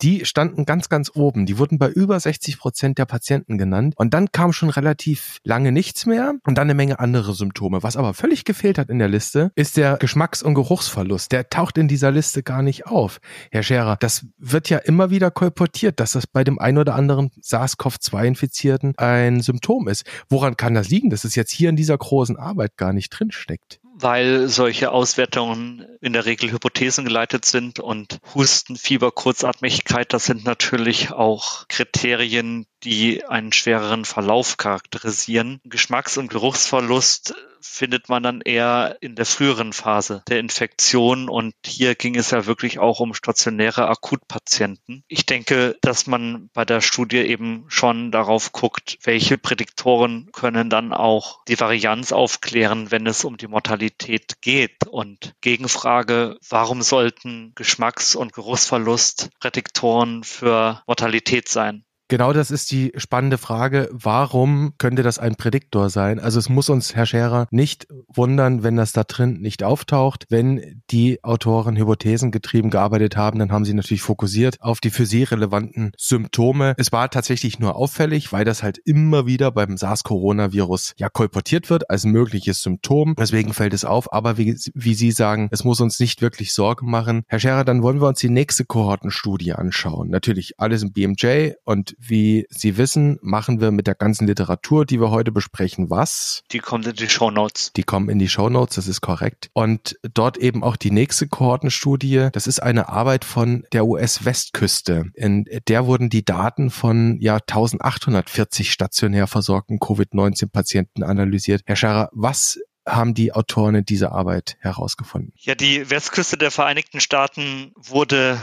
die 0.02 0.26
standen 0.26 0.66
ganz, 0.66 0.90
ganz 0.90 1.12
oben. 1.14 1.46
Die 1.46 1.58
wurden 1.58 1.78
bei 1.78 1.90
über 1.90 2.20
60 2.20 2.60
Prozent 2.60 2.98
der 2.98 3.06
Patienten 3.06 3.58
genannt. 3.58 3.94
Und 3.98 4.14
dann 4.14 4.32
kam 4.32 4.54
schon 4.54 4.70
relativ 4.70 5.40
lange 5.44 5.72
nichts 5.72 6.06
mehr 6.06 6.36
und 6.46 6.58
dann 6.58 6.68
eine 6.68 6.76
Menge 6.76 7.00
andere 7.00 7.34
Symptome. 7.34 7.84
Was 7.84 7.98
aber 7.98 8.14
völlig 8.14 8.46
gefehlt 8.46 8.78
hat 8.78 8.90
in 8.90 9.00
der 9.00 9.08
Liste, 9.08 9.52
ist 9.56 9.78
der 9.78 9.98
Geschmacks- 9.98 10.44
und 10.44 10.54
Geruchsverlust. 10.54 11.32
Der 11.32 11.50
taucht 11.50 11.78
in 11.78 11.88
dieser 11.88 12.12
Liste 12.12 12.44
gar 12.44 12.62
nicht 12.62 12.86
auf. 12.86 13.20
Herr 13.52 13.64
Scherer, 13.64 13.98
das 14.00 14.26
wird 14.38 14.70
ja 14.70 14.78
immer 14.78 15.10
wieder 15.10 15.32
kolportiert, 15.32 16.00
dass 16.00 16.12
das 16.12 16.28
bei 16.28 16.44
dem 16.44 16.60
ein 16.60 16.78
oder 16.78 16.96
anderen 16.96 17.32
SARS-CoV-2-Infizierten 17.42 18.94
ein 18.98 19.42
Symptom 19.42 19.88
ist. 19.88 20.06
Woran 20.30 20.58
kann 20.58 20.74
das 20.74 20.90
liegen, 20.90 21.10
dass 21.10 21.24
es 21.24 21.36
jetzt 21.36 21.52
hier 21.52 21.70
in 21.70 21.76
dieser 21.76 21.98
großen 21.98 22.38
Arbeit 22.38 22.78
gar 22.78 22.94
nicht 22.94 23.10
drinsteckt? 23.10 23.80
Weil 24.00 24.48
solche 24.48 24.92
Auswertungen 24.92 25.84
in 26.02 26.14
der 26.14 26.26
Regel 26.26 26.52
Hypothesen 26.52 27.04
geleitet 27.04 27.46
sind 27.46 27.80
und 27.80 28.20
Husten, 28.36 28.76
Fieber, 28.76 29.12
Kurzatmigkeit, 29.12 30.14
das 30.14 30.26
sind 30.26 30.46
natürlich 30.46 31.12
auch 31.12 31.68
Kriterien, 31.68 32.68
die 32.84 33.26
einen 33.26 33.52
schwereren 33.52 34.06
Verlauf 34.06 34.58
charakterisieren. 34.58 35.60
Geschmacks- 35.64 36.18
und 36.18 36.30
Geruchsverlust 36.30 37.36
findet 37.60 38.10
man 38.10 38.24
dann 38.24 38.42
eher 38.42 38.98
in 39.02 39.16
der 39.16 39.26
früheren 39.26 39.74
Phase 39.74 40.24
der 40.28 40.40
Infektion 40.40 41.30
und 41.30 41.54
hier 41.66 41.96
ging 41.96 42.16
es 42.16 42.32
ja 42.32 42.46
wirklich 42.46 42.80
auch 42.80 43.00
um 43.00 43.14
stationäre 43.14 43.88
Akutpatienten. 43.88 45.04
Ich 45.08 45.26
denke, 45.26 45.78
dass 45.82 46.08
man 46.08 46.50
bei 46.54 46.66
der 46.66 46.82
Studie 46.82 47.18
eben 47.18 47.66
schon 47.68 48.12
darauf 48.12 48.52
guckt, 48.52 48.98
welche 49.04 49.38
Prädiktoren 49.38 50.30
können 50.32 50.70
dann 50.70 50.94
auch 50.94 51.44
die 51.48 51.60
Varianz 51.60 52.12
aufklären, 52.12 52.92
wenn 52.92 53.08
es 53.08 53.26
um 53.26 53.38
die 53.38 53.48
Mortalität 53.48 54.42
geht. 54.42 54.88
Und 54.88 55.34
Gegenfrage, 55.42 56.38
warum 56.50 56.82
sollten 56.82 57.54
Geschmacks- 57.56 58.16
und 58.16 58.34
Geruchsverlust 58.34 59.30
Prädiktoren 59.40 60.24
für 60.24 60.82
Mortalität 60.88 61.50
sein? 61.50 61.84
Genau 62.10 62.32
das 62.32 62.52
ist 62.52 62.72
die 62.72 62.94
spannende 62.96 63.38
Frage. 63.38 63.90
Warum 63.92 64.74
könnte 64.78 65.04
das 65.04 65.20
ein 65.20 65.36
Prädiktor 65.36 65.90
sein? 65.90 66.20
Also 66.20 66.40
es 66.40 66.48
muss 66.48 66.70
uns, 66.70 66.96
Herr 66.96 67.06
Scherer, 67.06 67.48
nicht 67.52 67.88
wundern, 68.08 68.64
wenn 68.64 68.78
das 68.78 68.94
da 68.94 69.04
drin 69.04 69.42
nicht 69.42 69.62
auftaucht. 69.62 70.26
Wenn 70.30 70.82
die 70.90 71.22
Autoren 71.26 71.76
hypothesengetrieben 71.76 72.72
gearbeitet 72.72 73.18
haben, 73.18 73.40
dann 73.40 73.52
haben 73.52 73.66
sie 73.66 73.74
natürlich 73.74 74.02
fokussiert 74.02 74.62
auf 74.62 74.80
die 74.80 74.90
für 74.90 75.06
sie 75.06 75.24
relevanten 75.24 75.92
Symptome. 75.98 76.76
Es 76.78 76.94
war 76.94 77.10
tatsächlich 77.10 77.60
nur 77.60 77.76
auffällig, 77.76 78.32
weil 78.32 78.46
das 78.46 78.64
halt 78.64 78.78
immer 78.78 79.26
wieder 79.26 79.52
beim 79.52 79.76
SARS-Coronavirus 79.76 80.94
ja 80.98 81.10
kolportiert 81.10 81.70
wird 81.70 81.90
als 81.90 82.06
mögliches 82.06 82.62
Symptom. 82.62 83.16
Deswegen 83.20 83.52
fällt 83.52 83.74
es 83.74 83.84
auf. 83.84 84.14
Aber 84.14 84.38
wie, 84.38 84.58
wie 84.74 84.94
Sie 84.94 85.12
sagen, 85.12 85.50
es 85.52 85.66
muss 85.66 85.82
uns 85.82 86.00
nicht 86.00 86.22
wirklich 86.22 86.54
Sorgen 86.54 86.90
machen. 86.90 87.24
Herr 87.28 87.40
Scherer, 87.40 87.66
dann 87.66 87.84
wollen 87.84 88.00
wir 88.00 88.08
uns 88.08 88.20
die 88.20 88.30
nächste 88.30 88.64
Kohortenstudie 88.64 89.52
anschauen. 89.52 90.10
Natürlich 90.10 90.58
alles 90.58 90.84
im 90.84 90.94
BMJ 90.94 91.52
und 91.66 91.97
wie 91.98 92.46
Sie 92.50 92.78
wissen, 92.78 93.18
machen 93.22 93.60
wir 93.60 93.72
mit 93.72 93.88
der 93.88 93.96
ganzen 93.96 94.28
Literatur, 94.28 94.86
die 94.86 95.00
wir 95.00 95.10
heute 95.10 95.32
besprechen, 95.32 95.90
was? 95.90 96.44
Die 96.52 96.60
kommt 96.60 96.88
in 96.88 96.96
die 96.96 97.10
Show 97.10 97.32
Notes. 97.32 97.72
Die 97.76 97.84
kommen 97.84 98.10
in 98.10 98.20
die 98.20 98.30
Show 98.30 98.50
Notes, 98.50 98.76
das 98.76 98.88
ist 98.88 99.02
korrekt. 99.02 99.50
Und 99.54 99.98
dort 100.14 100.38
eben 100.38 100.64
auch 100.64 100.76
die 100.76 100.92
nächste 100.92 101.28
Kohortenstudie. 101.28 102.30
Das 102.32 102.48
ist 102.48 102.62
eine 102.62 102.90
Arbeit 102.90 103.26
von 103.26 103.66
der 103.74 103.86
US-Westküste. 103.86 105.06
In 105.16 105.46
der 105.68 105.86
wurden 105.86 106.10
die 106.10 106.24
Daten 106.24 106.70
von 106.70 107.18
ja 107.20 107.36
1840 107.36 108.72
stationär 108.72 109.28
versorgten 109.28 109.80
Covid-19-Patienten 109.80 111.04
analysiert. 111.04 111.62
Herr 111.66 111.76
Scharrer, 111.76 112.10
was 112.14 112.60
haben 112.88 113.14
die 113.14 113.34
Autoren 113.34 113.76
in 113.76 113.86
dieser 113.86 114.14
Arbeit 114.14 114.58
herausgefunden? 114.60 115.34
Ja, 115.38 115.56
die 115.56 115.90
Westküste 115.90 116.38
der 116.38 116.52
Vereinigten 116.52 117.00
Staaten 117.00 117.74
wurde 117.76 118.40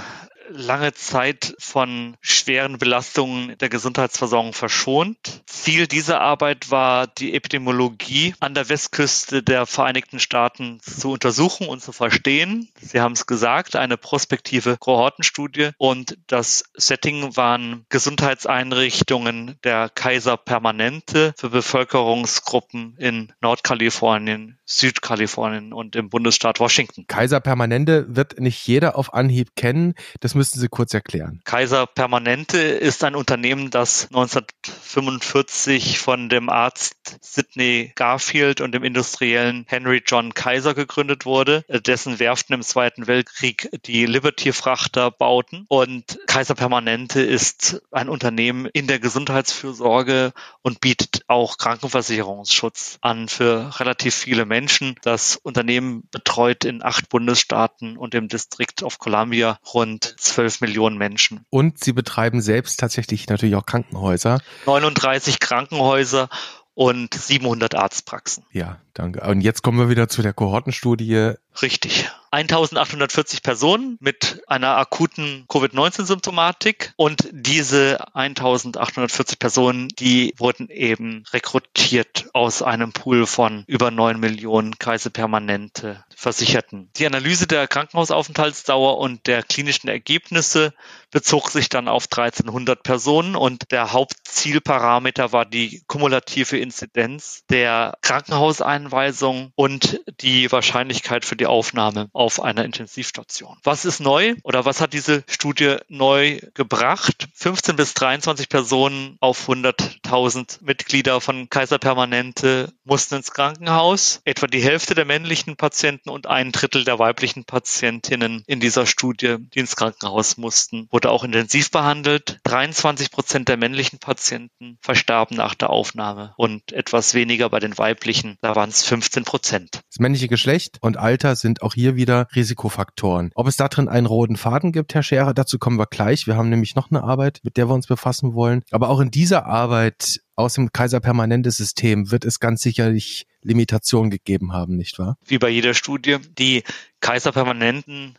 lange 0.54 0.94
Zeit 0.94 1.54
von 1.58 2.16
schweren 2.20 2.78
Belastungen 2.78 3.58
der 3.58 3.68
Gesundheitsversorgung 3.68 4.52
verschont. 4.52 5.42
Ziel 5.46 5.86
dieser 5.86 6.20
Arbeit 6.20 6.70
war, 6.70 7.06
die 7.06 7.34
Epidemiologie 7.34 8.34
an 8.40 8.54
der 8.54 8.68
Westküste 8.68 9.42
der 9.42 9.66
Vereinigten 9.66 10.20
Staaten 10.20 10.78
zu 10.80 11.12
untersuchen 11.12 11.68
und 11.68 11.82
zu 11.82 11.92
verstehen. 11.92 12.68
Sie 12.80 13.00
haben 13.00 13.12
es 13.12 13.26
gesagt, 13.26 13.76
eine 13.76 13.96
prospektive 13.96 14.76
Kohortenstudie 14.78 15.70
und 15.76 16.16
das 16.28 16.64
Setting 16.74 17.36
waren 17.36 17.84
Gesundheitseinrichtungen 17.88 19.58
der 19.64 19.88
Kaiser 19.88 20.36
Permanente 20.36 21.34
für 21.36 21.50
Bevölkerungsgruppen 21.50 22.96
in 22.98 23.32
Nordkalifornien, 23.40 24.58
Südkalifornien 24.66 25.72
und 25.72 25.94
im 25.94 26.08
Bundesstaat 26.08 26.58
Washington. 26.58 27.06
Kaiser 27.06 27.40
Permanente 27.40 28.06
wird 28.08 28.40
nicht 28.40 28.66
jeder 28.66 28.96
auf 28.96 29.12
Anhieb 29.12 29.56
kennen. 29.56 29.94
Das 30.20 30.34
müssten 30.34 30.58
Sie 30.58 30.68
kurz 30.68 30.94
erklären. 30.94 31.40
Kaiser 31.44 31.86
Permanente 31.86 32.58
ist 32.58 33.04
ein 33.04 33.14
Unternehmen, 33.14 33.70
das 33.70 34.06
1945 34.06 35.98
von 35.98 36.30
dem 36.30 36.48
Arzt 36.48 37.18
Sidney 37.20 37.92
Garfield 37.94 38.62
und 38.62 38.72
dem 38.72 38.84
Industriellen 38.84 39.64
Henry 39.68 40.02
John 40.06 40.32
Kaiser 40.32 40.74
gegründet 40.74 41.26
wurde, 41.26 41.64
dessen 41.68 42.18
Werften 42.18 42.54
im 42.54 42.62
Zweiten 42.62 43.06
Weltkrieg 43.06 43.68
die 43.84 44.06
Liberty-Frachter 44.06 45.10
bauten. 45.10 45.66
Und 45.68 46.18
Kaiser 46.26 46.54
Permanente 46.54 47.20
ist 47.20 47.82
ein 47.90 48.08
Unternehmen 48.08 48.66
in 48.72 48.86
der 48.86 48.98
Gesundheitsfürsorge 48.98 50.32
und 50.62 50.80
bietet 50.80 51.24
auch 51.28 51.58
Krankenversicherungsschutz 51.58 52.98
an 53.02 53.28
für 53.28 53.78
relativ 53.78 54.14
viele 54.14 54.46
Menschen. 54.46 54.53
Das 55.02 55.36
Unternehmen 55.36 56.08
betreut 56.10 56.64
in 56.64 56.82
acht 56.82 57.08
Bundesstaaten 57.08 57.96
und 57.96 58.14
im 58.14 58.28
District 58.28 58.82
of 58.82 58.98
Columbia 58.98 59.58
rund 59.72 60.14
12 60.18 60.60
Millionen 60.60 60.98
Menschen. 60.98 61.44
Und 61.50 61.82
sie 61.82 61.92
betreiben 61.92 62.40
selbst 62.40 62.80
tatsächlich 62.80 63.28
natürlich 63.28 63.56
auch 63.56 63.66
Krankenhäuser. 63.66 64.40
39 64.66 65.40
Krankenhäuser 65.40 66.28
und 66.74 67.14
700 67.14 67.74
Arztpraxen. 67.74 68.44
Ja, 68.52 68.80
danke. 68.94 69.20
Und 69.28 69.40
jetzt 69.40 69.62
kommen 69.62 69.78
wir 69.78 69.88
wieder 69.88 70.08
zu 70.08 70.22
der 70.22 70.32
Kohortenstudie. 70.32 71.34
Richtig. 71.62 72.10
1840 72.34 73.44
Personen 73.44 73.96
mit 74.00 74.42
einer 74.48 74.76
akuten 74.76 75.44
Covid-19-Symptomatik 75.46 76.92
und 76.96 77.28
diese 77.30 78.04
1840 78.12 79.38
Personen, 79.38 79.86
die 80.00 80.34
wurden 80.36 80.68
eben 80.68 81.22
rekrutiert 81.32 82.26
aus 82.32 82.60
einem 82.60 82.92
Pool 82.92 83.26
von 83.26 83.62
über 83.68 83.92
9 83.92 84.18
Millionen 84.18 84.76
Kaiserpermanente 84.80 86.04
Versicherten. 86.16 86.90
Die 86.96 87.06
Analyse 87.06 87.46
der 87.46 87.68
Krankenhausaufenthaltsdauer 87.68 88.98
und 88.98 89.28
der 89.28 89.44
klinischen 89.44 89.86
Ergebnisse 89.86 90.74
bezog 91.14 91.48
sich 91.48 91.68
dann 91.68 91.86
auf 91.86 92.08
1300 92.10 92.82
Personen 92.82 93.36
und 93.36 93.70
der 93.70 93.92
Hauptzielparameter 93.92 95.30
war 95.30 95.46
die 95.46 95.84
kumulative 95.86 96.58
Inzidenz 96.58 97.44
der 97.48 97.96
Krankenhauseinweisung 98.02 99.52
und 99.54 100.00
die 100.20 100.50
Wahrscheinlichkeit 100.50 101.24
für 101.24 101.36
die 101.36 101.46
Aufnahme 101.46 102.08
auf 102.12 102.42
einer 102.42 102.64
Intensivstation. 102.64 103.56
Was 103.62 103.84
ist 103.84 104.00
neu 104.00 104.34
oder 104.42 104.64
was 104.64 104.80
hat 104.80 104.92
diese 104.92 105.22
Studie 105.28 105.76
neu 105.88 106.40
gebracht? 106.52 107.28
15 107.34 107.76
bis 107.76 107.94
23 107.94 108.48
Personen 108.48 109.16
auf 109.20 109.48
100.000 109.48 110.64
Mitglieder 110.64 111.20
von 111.20 111.48
Kaiser 111.48 111.78
Permanente 111.78 112.72
mussten 112.82 113.14
ins 113.14 113.30
Krankenhaus. 113.30 114.20
Etwa 114.24 114.48
die 114.48 114.64
Hälfte 114.64 114.96
der 114.96 115.04
männlichen 115.04 115.56
Patienten 115.56 116.10
und 116.10 116.26
ein 116.26 116.50
Drittel 116.50 116.82
der 116.82 116.98
weiblichen 116.98 117.44
Patientinnen 117.44 118.42
in 118.48 118.58
dieser 118.58 118.86
Studie, 118.86 119.36
die 119.54 119.60
ins 119.60 119.76
Krankenhaus 119.76 120.38
mussten, 120.38 120.88
wurde 120.90 121.03
wurde 121.04 121.12
auch 121.12 121.24
intensiv 121.24 121.70
behandelt. 121.70 122.40
23 122.44 123.10
Prozent 123.10 123.50
der 123.50 123.58
männlichen 123.58 123.98
Patienten 123.98 124.78
verstarben 124.80 125.36
nach 125.36 125.54
der 125.54 125.68
Aufnahme 125.68 126.32
und 126.38 126.72
etwas 126.72 127.12
weniger 127.12 127.50
bei 127.50 127.60
den 127.60 127.76
weiblichen. 127.76 128.38
Da 128.40 128.56
waren 128.56 128.70
es 128.70 128.84
15 128.84 129.24
Prozent. 129.24 129.82
Das 129.90 129.98
männliche 129.98 130.28
Geschlecht 130.28 130.78
und 130.80 130.96
Alter 130.96 131.36
sind 131.36 131.60
auch 131.60 131.74
hier 131.74 131.94
wieder 131.96 132.26
Risikofaktoren. 132.34 133.32
Ob 133.34 133.46
es 133.46 133.58
da 133.58 133.68
drin 133.68 133.90
einen 133.90 134.06
roten 134.06 134.36
Faden 134.36 134.72
gibt, 134.72 134.94
Herr 134.94 135.02
Scherer, 135.02 135.34
dazu 135.34 135.58
kommen 135.58 135.78
wir 135.78 135.86
gleich. 135.86 136.26
Wir 136.26 136.36
haben 136.36 136.48
nämlich 136.48 136.74
noch 136.74 136.90
eine 136.90 137.04
Arbeit, 137.04 137.40
mit 137.42 137.58
der 137.58 137.68
wir 137.68 137.74
uns 137.74 137.86
befassen 137.86 138.32
wollen. 138.32 138.62
Aber 138.70 138.88
auch 138.88 139.00
in 139.00 139.10
dieser 139.10 139.44
Arbeit 139.44 140.20
aus 140.36 140.54
dem 140.54 140.72
Kaiser 140.72 141.00
Permanentes 141.00 141.58
System 141.58 142.10
wird 142.10 142.24
es 142.24 142.40
ganz 142.40 142.62
sicherlich 142.62 143.26
Limitationen 143.42 144.10
gegeben 144.10 144.52
haben, 144.52 144.76
nicht 144.76 144.98
wahr? 144.98 145.16
Wie 145.26 145.38
bei 145.38 145.50
jeder 145.50 145.74
Studie. 145.74 146.16
Die 146.38 146.64
Kaiser 147.00 147.32
Permanenten 147.32 148.14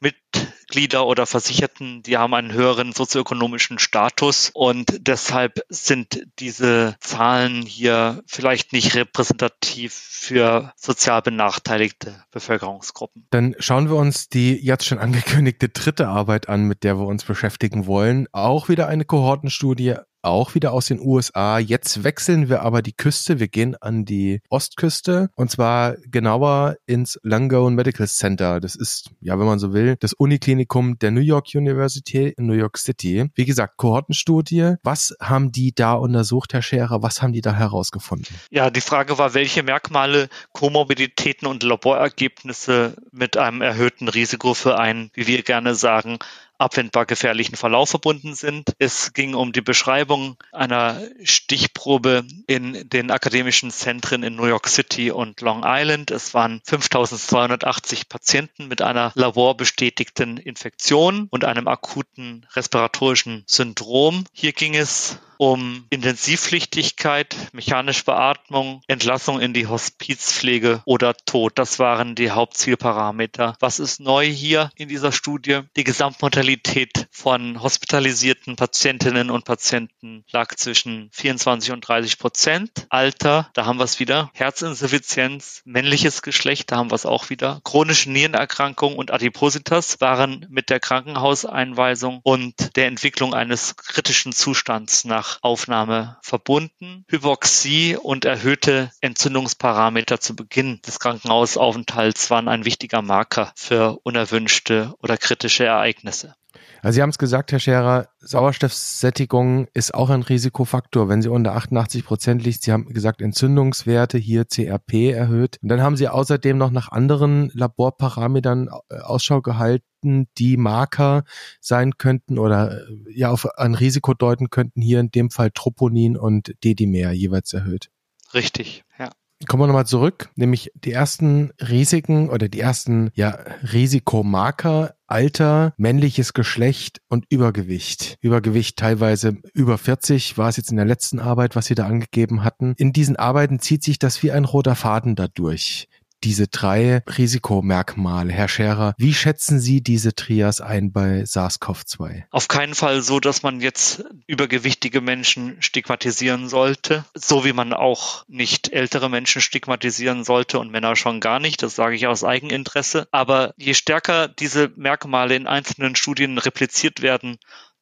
Mitglieder 0.66 1.06
oder 1.06 1.26
Versicherten, 1.28 2.02
die 2.02 2.18
haben 2.18 2.34
einen 2.34 2.52
höheren 2.52 2.92
sozioökonomischen 2.92 3.78
Status 3.78 4.50
und 4.54 5.08
deshalb 5.08 5.62
sind 5.70 6.26
diese 6.40 6.96
Zahlen 7.00 7.62
hier 7.62 8.24
vielleicht 8.26 8.74
nicht 8.74 8.96
repräsentativ 8.96 9.94
für 9.94 10.74
sozial 10.76 11.22
benachteiligte 11.22 12.24
Bevölkerungsgruppen. 12.32 13.28
Dann 13.30 13.56
schauen 13.60 13.90
wir 13.90 13.96
uns 13.96 14.28
die 14.28 14.54
jetzt 14.54 14.86
schon 14.86 14.98
angekündigte 14.98 15.70
dritte 15.70 16.08
Arbeit 16.08 16.50
an, 16.50 16.64
mit 16.64 16.84
der 16.84 16.98
wir 16.98 17.06
uns 17.06 17.24
beschäftigen 17.24 17.86
wollen. 17.86 18.28
Auch 18.32 18.68
wieder 18.68 18.88
eine 18.88 19.06
Kohortenstudie 19.06 19.96
auch 20.26 20.56
wieder 20.56 20.74
aus 20.74 20.88
den 20.88 21.00
USA. 21.00 21.60
Jetzt 21.60 22.04
wechseln 22.04 22.50
wir 22.50 22.62
aber 22.62 22.82
die 22.82 22.94
Küste. 22.94 23.40
Wir 23.40 23.48
gehen 23.48 23.76
an 23.76 24.06
die 24.06 24.42
Ostküste 24.50 25.30
und 25.36 25.52
zwar 25.52 25.96
genauer 26.08 26.76
ins 26.86 27.20
Langone 27.24 27.76
Medical 27.76 28.08
Center. 28.08 28.60
Das 28.60 28.76
ist, 28.76 29.12
ja, 29.22 29.40
wenn 29.40 29.46
man 29.46 29.60
so 29.60 29.74
will, 29.74 29.96
das 30.00 30.14
Uniklinikum 30.14 30.98
der 31.00 31.12
New 31.12 31.22
York 31.22 31.54
University 31.54 32.34
in 32.38 32.48
New 32.48 32.54
York 32.54 32.78
City. 32.78 33.30
Wie 33.36 33.46
gesagt, 33.46 33.78
Kohortenstudie. 33.78 34.76
Was 34.84 35.16
haben 35.22 35.52
die 35.52 35.74
da 35.74 35.94
untersucht, 35.94 36.54
Herr 36.54 36.62
Scherer? 36.62 37.02
Was 37.02 37.22
haben 37.22 37.34
die 37.34 37.42
da 37.42 37.54
herausgefunden? 37.54 38.36
Ja, 38.50 38.70
die 38.70 38.82
Frage 38.82 39.18
war, 39.18 39.34
welche 39.34 39.64
Merkmale, 39.64 40.30
Komorbiditäten 40.54 41.48
und 41.48 41.64
Laborergebnisse 41.64 42.96
mit 43.12 43.38
einem 43.38 43.62
erhöhten 43.62 44.08
Risiko 44.08 44.54
für 44.54 44.80
einen, 44.80 45.12
wie 45.14 45.28
wir 45.28 45.44
gerne 45.44 45.76
sagen, 45.76 46.20
abwendbar 46.58 47.06
gefährlichen 47.06 47.56
Verlauf 47.56 47.90
verbunden 47.90 48.36
sind. 48.36 48.74
Es 48.80 49.14
ging 49.14 49.34
um 49.34 49.52
die 49.52 49.62
Beschreibung 49.62 50.38
einer 50.52 51.02
Stichprobe 51.24 52.26
in 52.48 52.90
den 52.90 53.12
akademischen 53.12 53.72
Zentren 53.72 54.24
in 54.24 54.36
New 54.36 54.46
York 54.46 54.68
City 54.68 55.12
und 55.12 55.42
Long 55.42 55.64
Island. 55.66 56.12
Es 56.12 56.34
waren 56.34 56.62
5280 56.66 58.10
Patienten 58.10 58.68
mit 58.68 58.82
einer 58.82 59.12
laborbestätigten 59.16 60.38
Infektion 60.38 61.28
und 61.30 61.46
einem 61.46 61.68
akuten 61.68 62.46
respiratorischen 62.54 63.44
Syndrom. 63.48 64.26
Hier 64.32 64.54
ging 64.54 64.76
es 64.76 65.20
um 65.38 65.86
Intensivpflichtigkeit, 65.90 67.36
mechanische 67.54 68.04
Beatmung, 68.06 68.82
Entlassung 68.88 69.40
in 69.40 69.54
die 69.54 69.68
Hospizpflege 69.68 70.82
oder 70.86 71.16
Tod. 71.26 71.54
Das 71.56 71.80
waren 71.80 72.16
die 72.16 72.32
Hauptzielparameter. 72.32 73.56
Was 73.60 73.80
ist 73.80 74.00
neu 74.00 74.26
hier 74.26 74.72
in 74.76 74.90
dieser 74.90 75.12
Studie? 75.12 75.62
Die 75.76 75.84
Gesamtmortalität 75.84 77.08
von 77.12 77.62
hospitalisierten 77.62 78.56
Patientinnen 78.56 79.30
und 79.30 79.46
Patienten 79.46 80.24
lag 80.32 80.56
zwischen 80.56 81.10
24 81.12 81.72
und 81.72 81.82
30 81.82 82.20
Prozent. 82.20 82.88
Alter, 82.90 83.50
da 83.54 83.66
haben 83.66 83.80
wir 83.80 83.86
es 83.86 84.00
wieder. 84.00 84.30
Herzinsuffizienz, 84.34 85.62
männliches 85.66 86.22
Geschlecht, 86.22 86.72
da 86.72 86.78
haben 86.78 86.92
wir 86.92 86.96
es 86.96 87.06
auch 87.06 87.30
wieder. 87.30 87.62
Chronische 87.64 88.12
Nierenerkrankung 88.12 88.96
und 88.96 89.12
Adipositas 89.12 90.00
waren 90.00 90.46
mit 90.50 90.70
der 90.70 90.80
Krankenhauseinweisung 90.80 92.20
und 92.24 92.76
der 92.76 92.88
Entwicklung 92.88 93.34
eines 93.34 93.76
kritischen 93.78 94.34
Zustands 94.34 95.06
nach 95.06 95.25
nach 95.26 95.40
Aufnahme 95.42 96.18
verbunden. 96.22 97.04
Hypoxie 97.10 97.98
und 97.98 98.26
erhöhte 98.26 98.92
Entzündungsparameter 99.02 100.20
zu 100.20 100.36
Beginn 100.36 100.82
des 100.86 101.00
Krankenhausaufenthalts 101.00 102.30
waren 102.30 102.48
ein 102.48 102.66
wichtiger 102.66 103.02
Marker 103.02 103.52
für 103.56 104.00
unerwünschte 104.04 104.94
oder 105.02 105.18
kritische 105.18 105.66
Ereignisse. 105.66 106.36
Also 106.82 106.96
Sie 106.96 107.02
haben 107.02 107.10
es 107.10 107.18
gesagt, 107.18 107.52
Herr 107.52 107.60
Scherer, 107.60 108.08
Sauerstoffsättigung 108.20 109.68
ist 109.74 109.94
auch 109.94 110.10
ein 110.10 110.24
Risikofaktor, 110.24 111.10
wenn 111.10 111.22
sie 111.22 111.30
unter 111.30 111.56
88 111.56 112.06
Prozent 112.06 112.44
liegt. 112.44 112.64
Sie 112.64 112.72
haben 112.72 112.94
gesagt, 112.94 113.22
Entzündungswerte, 113.22 114.18
hier 114.18 114.46
CRP 114.46 115.12
erhöht. 115.12 115.58
Und 115.62 115.70
dann 115.70 115.82
haben 115.82 115.96
Sie 115.96 116.08
außerdem 116.08 116.58
noch 116.58 116.72
nach 116.72 116.92
anderen 116.92 117.52
Laborparametern 117.54 118.70
äh, 118.90 118.98
Ausschau 119.00 119.42
gehalten, 119.42 120.28
die 120.38 120.58
Marker 120.58 121.24
sein 121.60 121.98
könnten 121.98 122.38
oder 122.38 122.82
äh, 122.82 122.86
ja 123.14 123.32
auf 123.32 123.48
ein 123.58 123.76
Risiko 123.76 124.14
deuten 124.14 124.50
könnten, 124.50 124.82
hier 124.82 125.00
in 125.00 125.12
dem 125.12 125.30
Fall 125.30 125.52
Troponin 125.52 126.18
und 126.18 126.54
Dedimer 126.64 127.12
jeweils 127.12 127.54
erhöht. 127.54 127.90
Richtig, 128.34 128.84
ja. 129.00 129.12
Kommen 129.48 129.64
wir 129.64 129.68
nochmal 129.68 129.86
zurück, 129.86 130.30
nämlich 130.36 130.72
die 130.76 130.94
ersten 130.94 131.52
Risiken 131.60 132.30
oder 132.30 132.48
die 132.48 132.62
ersten 132.62 133.12
ja, 133.16 133.38
Risikomarker 133.74 134.96
Alter, 135.08 135.74
männliches 135.78 136.34
Geschlecht 136.34 137.02
und 137.10 137.26
Übergewicht. 137.30 138.18
Übergewicht 138.22 138.78
teilweise 138.78 139.38
über 139.54 139.78
40 139.78 140.38
war 140.38 140.50
es 140.50 140.58
jetzt 140.58 140.72
in 140.72 140.78
der 140.78 140.86
letzten 140.86 141.20
Arbeit, 141.20 141.56
was 141.56 141.68
Sie 141.68 141.76
da 141.76 141.86
angegeben 141.86 142.44
hatten. 142.44 142.74
In 142.78 142.92
diesen 142.92 143.16
Arbeiten 143.16 143.60
zieht 143.60 143.84
sich 143.84 144.00
das 144.00 144.24
wie 144.24 144.32
ein 144.32 144.46
roter 144.46 144.76
Faden 144.76 145.16
dadurch 145.16 145.88
diese 146.24 146.48
drei 146.48 147.04
Risikomerkmale. 147.18 148.32
Herr 148.34 148.48
Scherer, 148.48 148.96
wie 148.98 149.14
schätzen 149.14 149.60
Sie 149.60 149.82
diese 149.82 150.16
Trias 150.16 150.62
ein 150.62 150.92
bei 150.92 151.24
SARS-CoV-2? 151.24 152.24
Auf 152.32 152.48
keinen 152.48 152.76
Fall 152.76 153.02
so, 153.02 153.20
dass 153.20 153.44
man 153.44 153.62
jetzt 153.62 154.04
übergewichtige 154.28 155.02
Menschen 155.02 155.62
stigmatisieren 155.62 156.50
sollte, 156.50 157.06
so 157.14 157.46
wie 157.46 157.54
man 157.54 157.74
auch 157.74 158.26
nicht 158.28 158.74
ältere 158.74 159.10
Menschen 159.10 159.42
stigmatisieren 159.42 160.24
sollte 160.24 160.60
und 160.60 160.72
Männer 160.72 160.96
schon 160.96 161.20
gar 161.20 161.40
nicht. 161.40 161.62
Das 161.62 161.76
sage 161.76 161.96
ich 161.96 162.08
aus 162.08 162.24
Eigeninteresse. 162.24 163.08
Aber 163.12 163.54
je 163.58 163.74
stärker 163.74 164.28
diese 164.28 164.72
Merkmale 164.76 165.36
in 165.36 165.48
einzelnen 165.48 165.96
Studien 165.96 166.38
repliziert 166.38 167.02
werden, 167.02 167.38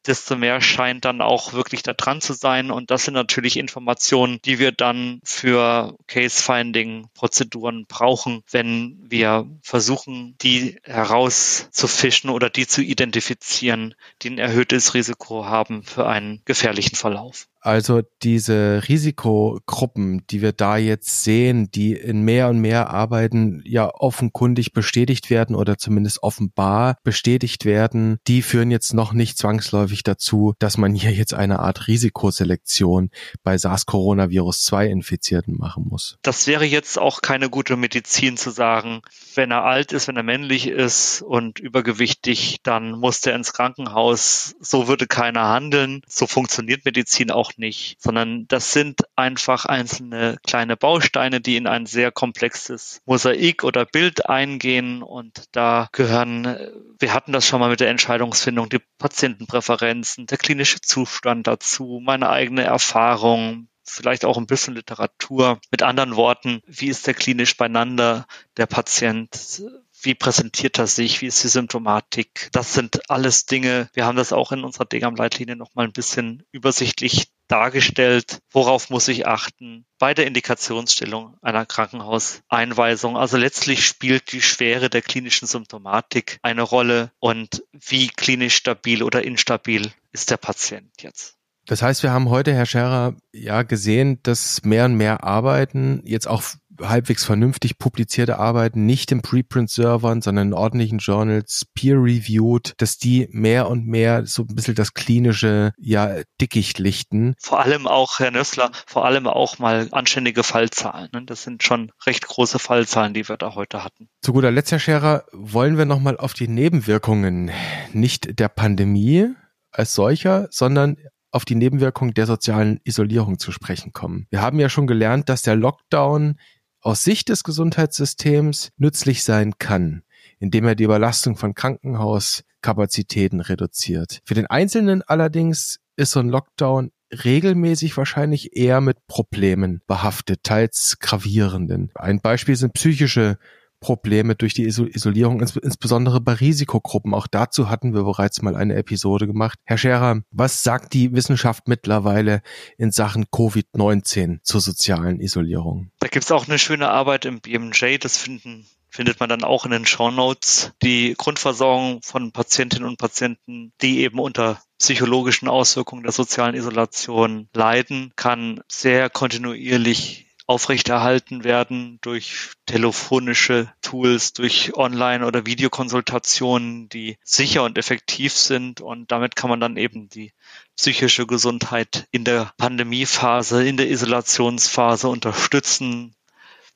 desto 0.05 0.35
mehr 0.35 0.61
scheint 0.61 1.05
dann 1.05 1.21
auch 1.21 1.53
wirklich 1.53 1.83
da 1.83 1.93
dran 1.93 2.21
zu 2.21 2.33
sein. 2.33 2.71
Und 2.71 2.91
das 2.91 3.05
sind 3.05 3.13
natürlich 3.13 3.57
Informationen, 3.57 4.39
die 4.43 4.59
wir 4.59 4.71
dann 4.71 5.21
für 5.23 5.95
Case-Finding-Prozeduren 6.07 7.85
brauchen, 7.87 8.43
wenn 8.51 8.97
wir 9.09 9.47
versuchen, 9.61 10.35
die 10.41 10.79
herauszufischen 10.83 12.29
oder 12.29 12.49
die 12.49 12.67
zu 12.67 12.81
identifizieren, 12.81 13.95
die 14.21 14.31
ein 14.31 14.37
erhöhtes 14.39 14.93
Risiko 14.93 15.45
haben 15.45 15.83
für 15.83 16.07
einen 16.07 16.41
gefährlichen 16.45 16.95
Verlauf. 16.95 17.47
Also 17.63 18.01
diese 18.23 18.83
Risikogruppen, 18.89 20.27
die 20.27 20.41
wir 20.41 20.51
da 20.51 20.75
jetzt 20.75 21.23
sehen, 21.23 21.71
die 21.71 21.93
in 21.93 22.23
mehr 22.23 22.49
und 22.49 22.59
mehr 22.59 22.89
Arbeiten 22.89 23.61
ja 23.65 23.89
offenkundig 23.89 24.73
bestätigt 24.73 25.29
werden 25.29 25.55
oder 25.55 25.77
zumindest 25.77 26.23
offenbar 26.23 26.97
bestätigt 27.03 27.63
werden, 27.63 28.17
die 28.27 28.41
führen 28.41 28.69
jetzt 28.69 28.93
noch 28.93 29.13
nicht 29.13 29.37
zwangsläufig 29.37 30.03
dazu, 30.03 30.53
dass 30.59 30.77
man 30.77 30.93
hier 30.93 31.11
jetzt 31.11 31.33
eine 31.33 31.59
Art 31.59 31.87
Risikoselektion 31.87 33.11
bei 33.43 33.57
SARS-Coronavirus 33.57 34.63
2 34.65 34.87
Infizierten 34.87 35.55
machen 35.57 35.85
muss. 35.87 36.17
Das 36.21 36.47
wäre 36.47 36.65
jetzt 36.65 36.99
auch 36.99 37.21
keine 37.21 37.49
gute 37.49 37.77
Medizin 37.77 38.35
zu 38.35 38.49
sagen, 38.49 39.01
wenn 39.35 39.51
er 39.51 39.63
alt 39.63 39.93
ist, 39.93 40.09
wenn 40.09 40.17
er 40.17 40.23
männlich 40.23 40.67
ist 40.67 41.21
und 41.21 41.59
übergewichtig, 41.59 42.59
dann 42.63 42.91
muss 42.91 43.21
der 43.21 43.35
ins 43.35 43.53
Krankenhaus. 43.53 44.55
So 44.59 44.89
würde 44.89 45.07
keiner 45.07 45.47
handeln. 45.47 46.01
So 46.07 46.27
funktioniert 46.27 46.83
Medizin 46.83 47.31
auch 47.31 47.52
nicht, 47.57 48.01
sondern 48.01 48.47
das 48.47 48.71
sind 48.71 49.01
einfach 49.15 49.65
einzelne 49.65 50.37
kleine 50.45 50.77
Bausteine, 50.77 51.41
die 51.41 51.57
in 51.57 51.67
ein 51.67 51.85
sehr 51.85 52.11
komplexes 52.11 53.01
Mosaik 53.05 53.63
oder 53.63 53.85
Bild 53.85 54.29
eingehen 54.29 55.01
und 55.01 55.43
da 55.51 55.89
gehören, 55.91 56.57
wir 56.99 57.13
hatten 57.13 57.31
das 57.31 57.47
schon 57.47 57.59
mal 57.59 57.69
mit 57.69 57.79
der 57.79 57.89
Entscheidungsfindung, 57.89 58.69
die 58.69 58.81
Patientenpräferenzen, 58.97 60.27
der 60.27 60.37
klinische 60.37 60.81
Zustand 60.81 61.47
dazu, 61.47 62.01
meine 62.03 62.29
eigene 62.29 62.63
Erfahrung, 62.63 63.67
vielleicht 63.83 64.25
auch 64.25 64.37
ein 64.37 64.47
bisschen 64.47 64.75
Literatur. 64.75 65.59
Mit 65.71 65.83
anderen 65.83 66.15
Worten, 66.15 66.61
wie 66.65 66.87
ist 66.87 67.07
der 67.07 67.13
klinisch 67.13 67.57
beieinander, 67.57 68.25
der 68.57 68.65
Patient? 68.65 69.61
Wie 70.01 70.15
präsentiert 70.15 70.79
er 70.79 70.87
sich? 70.87 71.21
Wie 71.21 71.27
ist 71.27 71.43
die 71.43 71.49
Symptomatik? 71.49 72.49
Das 72.51 72.73
sind 72.73 73.09
alles 73.09 73.45
Dinge. 73.45 73.89
Wir 73.93 74.05
haben 74.05 74.17
das 74.17 74.33
auch 74.33 74.51
in 74.51 74.63
unserer 74.63 74.85
Degam-Leitlinie 74.85 75.55
nochmal 75.55 75.85
ein 75.85 75.93
bisschen 75.93 76.43
übersichtlich 76.51 77.27
dargestellt. 77.47 78.39
Worauf 78.51 78.89
muss 78.89 79.07
ich 79.07 79.27
achten? 79.27 79.85
Bei 79.99 80.13
der 80.13 80.27
Indikationsstellung 80.27 81.37
einer 81.41 81.65
Krankenhauseinweisung. 81.65 83.17
Also 83.17 83.37
letztlich 83.37 83.85
spielt 83.85 84.31
die 84.31 84.41
Schwere 84.41 84.89
der 84.89 85.01
klinischen 85.01 85.47
Symptomatik 85.47 86.39
eine 86.41 86.61
Rolle 86.61 87.11
und 87.19 87.63
wie 87.71 88.07
klinisch 88.07 88.55
stabil 88.55 89.03
oder 89.03 89.23
instabil 89.23 89.91
ist 90.11 90.31
der 90.31 90.37
Patient 90.37 90.91
jetzt. 91.01 91.37
Das 91.65 91.81
heißt, 91.81 92.03
wir 92.03 92.11
haben 92.11 92.29
heute, 92.29 92.53
Herr 92.53 92.65
Scherer, 92.65 93.15
ja 93.31 93.63
gesehen, 93.63 94.19
dass 94.23 94.63
mehr 94.63 94.83
und 94.85 94.95
mehr 94.95 95.23
Arbeiten 95.23 96.01
jetzt 96.03 96.27
auch 96.27 96.43
halbwegs 96.81 97.23
vernünftig 97.23 97.77
publizierte 97.77 98.39
Arbeiten, 98.39 98.85
nicht 98.85 99.11
in 99.11 99.21
Preprint-Servern, 99.21 100.21
sondern 100.21 100.47
in 100.47 100.53
ordentlichen 100.53 100.99
Journals, 100.99 101.65
peer-reviewed, 101.73 102.73
dass 102.77 102.97
die 102.97 103.27
mehr 103.31 103.69
und 103.69 103.87
mehr 103.87 104.25
so 104.25 104.43
ein 104.43 104.55
bisschen 104.55 104.75
das 104.75 104.93
klinische, 104.93 105.73
ja, 105.77 106.21
Dickicht 106.41 106.79
lichten. 106.79 107.35
Vor 107.39 107.59
allem 107.59 107.87
auch, 107.87 108.19
Herr 108.19 108.31
Nössler, 108.31 108.71
vor 108.87 109.05
allem 109.05 109.27
auch 109.27 109.59
mal 109.59 109.87
anständige 109.91 110.43
Fallzahlen. 110.43 111.09
Ne? 111.13 111.23
Das 111.25 111.43
sind 111.43 111.63
schon 111.63 111.91
recht 112.05 112.27
große 112.27 112.59
Fallzahlen, 112.59 113.13
die 113.13 113.27
wir 113.27 113.37
da 113.37 113.55
heute 113.55 113.83
hatten. 113.83 114.09
Zu 114.21 114.33
guter 114.33 114.51
Letzt, 114.51 114.71
Herr 114.71 114.79
Scherer, 114.79 115.25
wollen 115.31 115.77
wir 115.77 115.85
nochmal 115.85 116.17
auf 116.17 116.33
die 116.33 116.47
Nebenwirkungen 116.47 117.51
nicht 117.91 118.39
der 118.39 118.49
Pandemie 118.49 119.29
als 119.71 119.93
solcher, 119.93 120.47
sondern 120.51 120.97
auf 121.31 121.45
die 121.45 121.55
Nebenwirkungen 121.55 122.13
der 122.13 122.27
sozialen 122.27 122.79
Isolierung 122.83 123.39
zu 123.39 123.51
sprechen 123.51 123.91
kommen. 123.91 124.27
Wir 124.29 124.41
haben 124.41 124.59
ja 124.59 124.69
schon 124.69 124.85
gelernt, 124.85 125.29
dass 125.29 125.41
der 125.41 125.55
Lockdown 125.55 126.35
aus 126.83 127.03
Sicht 127.03 127.29
des 127.29 127.43
Gesundheitssystems 127.43 128.71
nützlich 128.77 129.23
sein 129.23 129.57
kann, 129.57 130.03
indem 130.39 130.65
er 130.65 130.75
die 130.75 130.83
Überlastung 130.83 131.37
von 131.37 131.55
Krankenhauskapazitäten 131.55 133.39
reduziert. 133.39 134.21
Für 134.25 134.35
den 134.35 134.47
Einzelnen 134.47 135.01
allerdings 135.01 135.79
ist 135.95 136.11
so 136.11 136.19
ein 136.19 136.29
Lockdown 136.29 136.91
regelmäßig 137.23 137.95
wahrscheinlich 137.95 138.55
eher 138.55 138.81
mit 138.81 139.05
Problemen 139.07 139.81
behaftet, 139.87 140.43
teils 140.43 140.97
gravierenden. 140.99 141.91
Ein 141.95 142.21
Beispiel 142.21 142.55
sind 142.55 142.73
psychische 142.73 143.37
Probleme 143.83 144.35
durch 144.35 144.53
die 144.53 144.63
Isolierung, 144.63 145.41
insbesondere 145.41 146.21
bei 146.21 146.33
Risikogruppen. 146.33 147.13
Auch 147.13 147.27
dazu 147.27 147.69
hatten 147.69 147.93
wir 147.93 148.03
bereits 148.03 148.41
mal 148.41 148.55
eine 148.55 148.75
Episode 148.75 149.27
gemacht. 149.27 149.59
Herr 149.65 149.77
Scherer, 149.77 150.21
was 150.31 150.63
sagt 150.63 150.93
die 150.93 151.11
Wissenschaft 151.11 151.67
mittlerweile 151.67 152.41
in 152.77 152.91
Sachen 152.91 153.25
Covid-19 153.25 154.39
zur 154.41 154.61
sozialen 154.61 155.19
Isolierung? 155.19 155.91
Da 155.99 156.07
gibt 156.07 156.23
es 156.23 156.31
auch 156.31 156.47
eine 156.47 156.57
schöne 156.57 156.89
Arbeit 156.89 157.25
im 157.25 157.41
BMJ, 157.41 157.97
das 157.99 158.17
finden 158.17 158.65
findet 158.93 159.19
man 159.19 159.27
dann 159.27 159.43
auch 159.43 159.65
in 159.65 159.71
den 159.71 159.87
Show 159.87 160.11
Notes. 160.11 160.71
Die 160.83 161.15
Grundversorgung 161.17 162.03
von 162.03 162.31
Patientinnen 162.31 162.87
und 162.87 162.99
Patienten, 162.99 163.73
die 163.81 164.01
eben 164.01 164.19
unter 164.19 164.61
psychologischen 164.77 165.47
Auswirkungen 165.47 166.03
der 166.03 166.11
sozialen 166.11 166.53
Isolation 166.53 167.49
leiden, 167.55 168.13
kann 168.15 168.61
sehr 168.67 169.09
kontinuierlich 169.09 170.22
aufrechterhalten 170.45 171.43
werden 171.43 171.99
durch 172.01 172.51
telefonische 172.65 173.71
Tools, 173.81 174.33
durch 174.33 174.75
Online- 174.75 175.25
oder 175.25 175.45
Videokonsultationen, 175.45 176.89
die 176.89 177.17
sicher 177.23 177.63
und 177.63 177.77
effektiv 177.77 178.33
sind. 178.33 178.81
Und 178.81 179.11
damit 179.11 179.35
kann 179.35 179.49
man 179.49 179.59
dann 179.59 179.77
eben 179.77 180.09
die 180.09 180.33
psychische 180.75 181.25
Gesundheit 181.27 182.07
in 182.11 182.23
der 182.23 182.51
Pandemiephase, 182.57 183.65
in 183.65 183.77
der 183.77 183.89
Isolationsphase 183.89 185.07
unterstützen, 185.07 186.15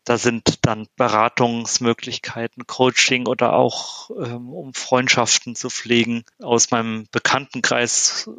da 0.08 0.18
sind 0.18 0.66
dann 0.66 0.88
Beratungsmöglichkeiten, 0.96 2.66
Coaching 2.66 3.28
oder 3.28 3.52
auch 3.52 4.10
ähm, 4.12 4.54
um 4.54 4.74
Freundschaften 4.74 5.54
zu 5.54 5.70
pflegen. 5.70 6.24
Aus 6.42 6.72
meinem 6.72 7.08
Bekanntenkreis 7.12 8.30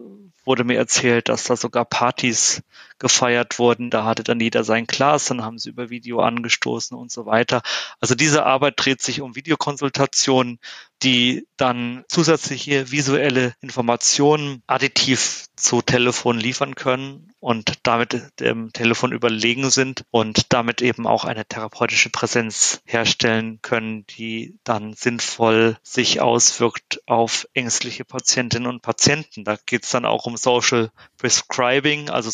wurde 0.46 0.64
mir 0.64 0.78
erzählt, 0.78 1.28
dass 1.28 1.44
da 1.44 1.56
sogar 1.56 1.84
Partys 1.84 2.62
gefeiert 2.98 3.58
wurden. 3.58 3.90
Da 3.90 4.04
hatte 4.04 4.24
dann 4.24 4.40
jeder 4.40 4.64
sein 4.64 4.87
Glas, 4.87 5.26
dann 5.26 5.44
haben 5.44 5.58
sie 5.58 5.70
über 5.70 5.90
Video 5.90 6.20
angestoßen 6.20 6.96
und 6.96 7.11
so 7.11 7.26
weiter. 7.26 7.62
Also 8.00 8.14
diese 8.14 8.44
Arbeit 8.44 8.74
dreht 8.76 9.02
sich 9.02 9.20
um 9.20 9.34
Videokonsultationen, 9.34 10.58
die 11.02 11.46
dann 11.56 12.04
zusätzliche 12.08 12.90
visuelle 12.90 13.54
Informationen 13.61 14.62
additiv 14.66 15.46
zu 15.56 15.82
Telefon 15.82 16.38
liefern 16.38 16.74
können 16.74 17.32
und 17.40 17.74
damit 17.84 18.22
dem 18.40 18.72
Telefon 18.72 19.12
überlegen 19.12 19.70
sind 19.70 20.04
und 20.11 20.52
damit 20.52 20.82
eben 20.82 21.06
auch 21.06 21.24
eine 21.24 21.44
therapeutische 21.44 22.11
Präsenz 22.11 22.80
herstellen 22.84 23.61
können, 23.62 24.06
die 24.06 24.56
dann 24.64 24.94
sinnvoll 24.94 25.76
sich 25.82 26.20
auswirkt 26.20 27.00
auf 27.06 27.46
ängstliche 27.54 28.04
Patientinnen 28.04 28.68
und 28.68 28.82
Patienten. 28.82 29.44
Da 29.44 29.56
geht 29.66 29.84
es 29.84 29.90
dann 29.90 30.04
auch 30.04 30.26
um 30.26 30.37
Social 30.37 30.90
Prescribing, 31.16 32.11
also 32.11 32.30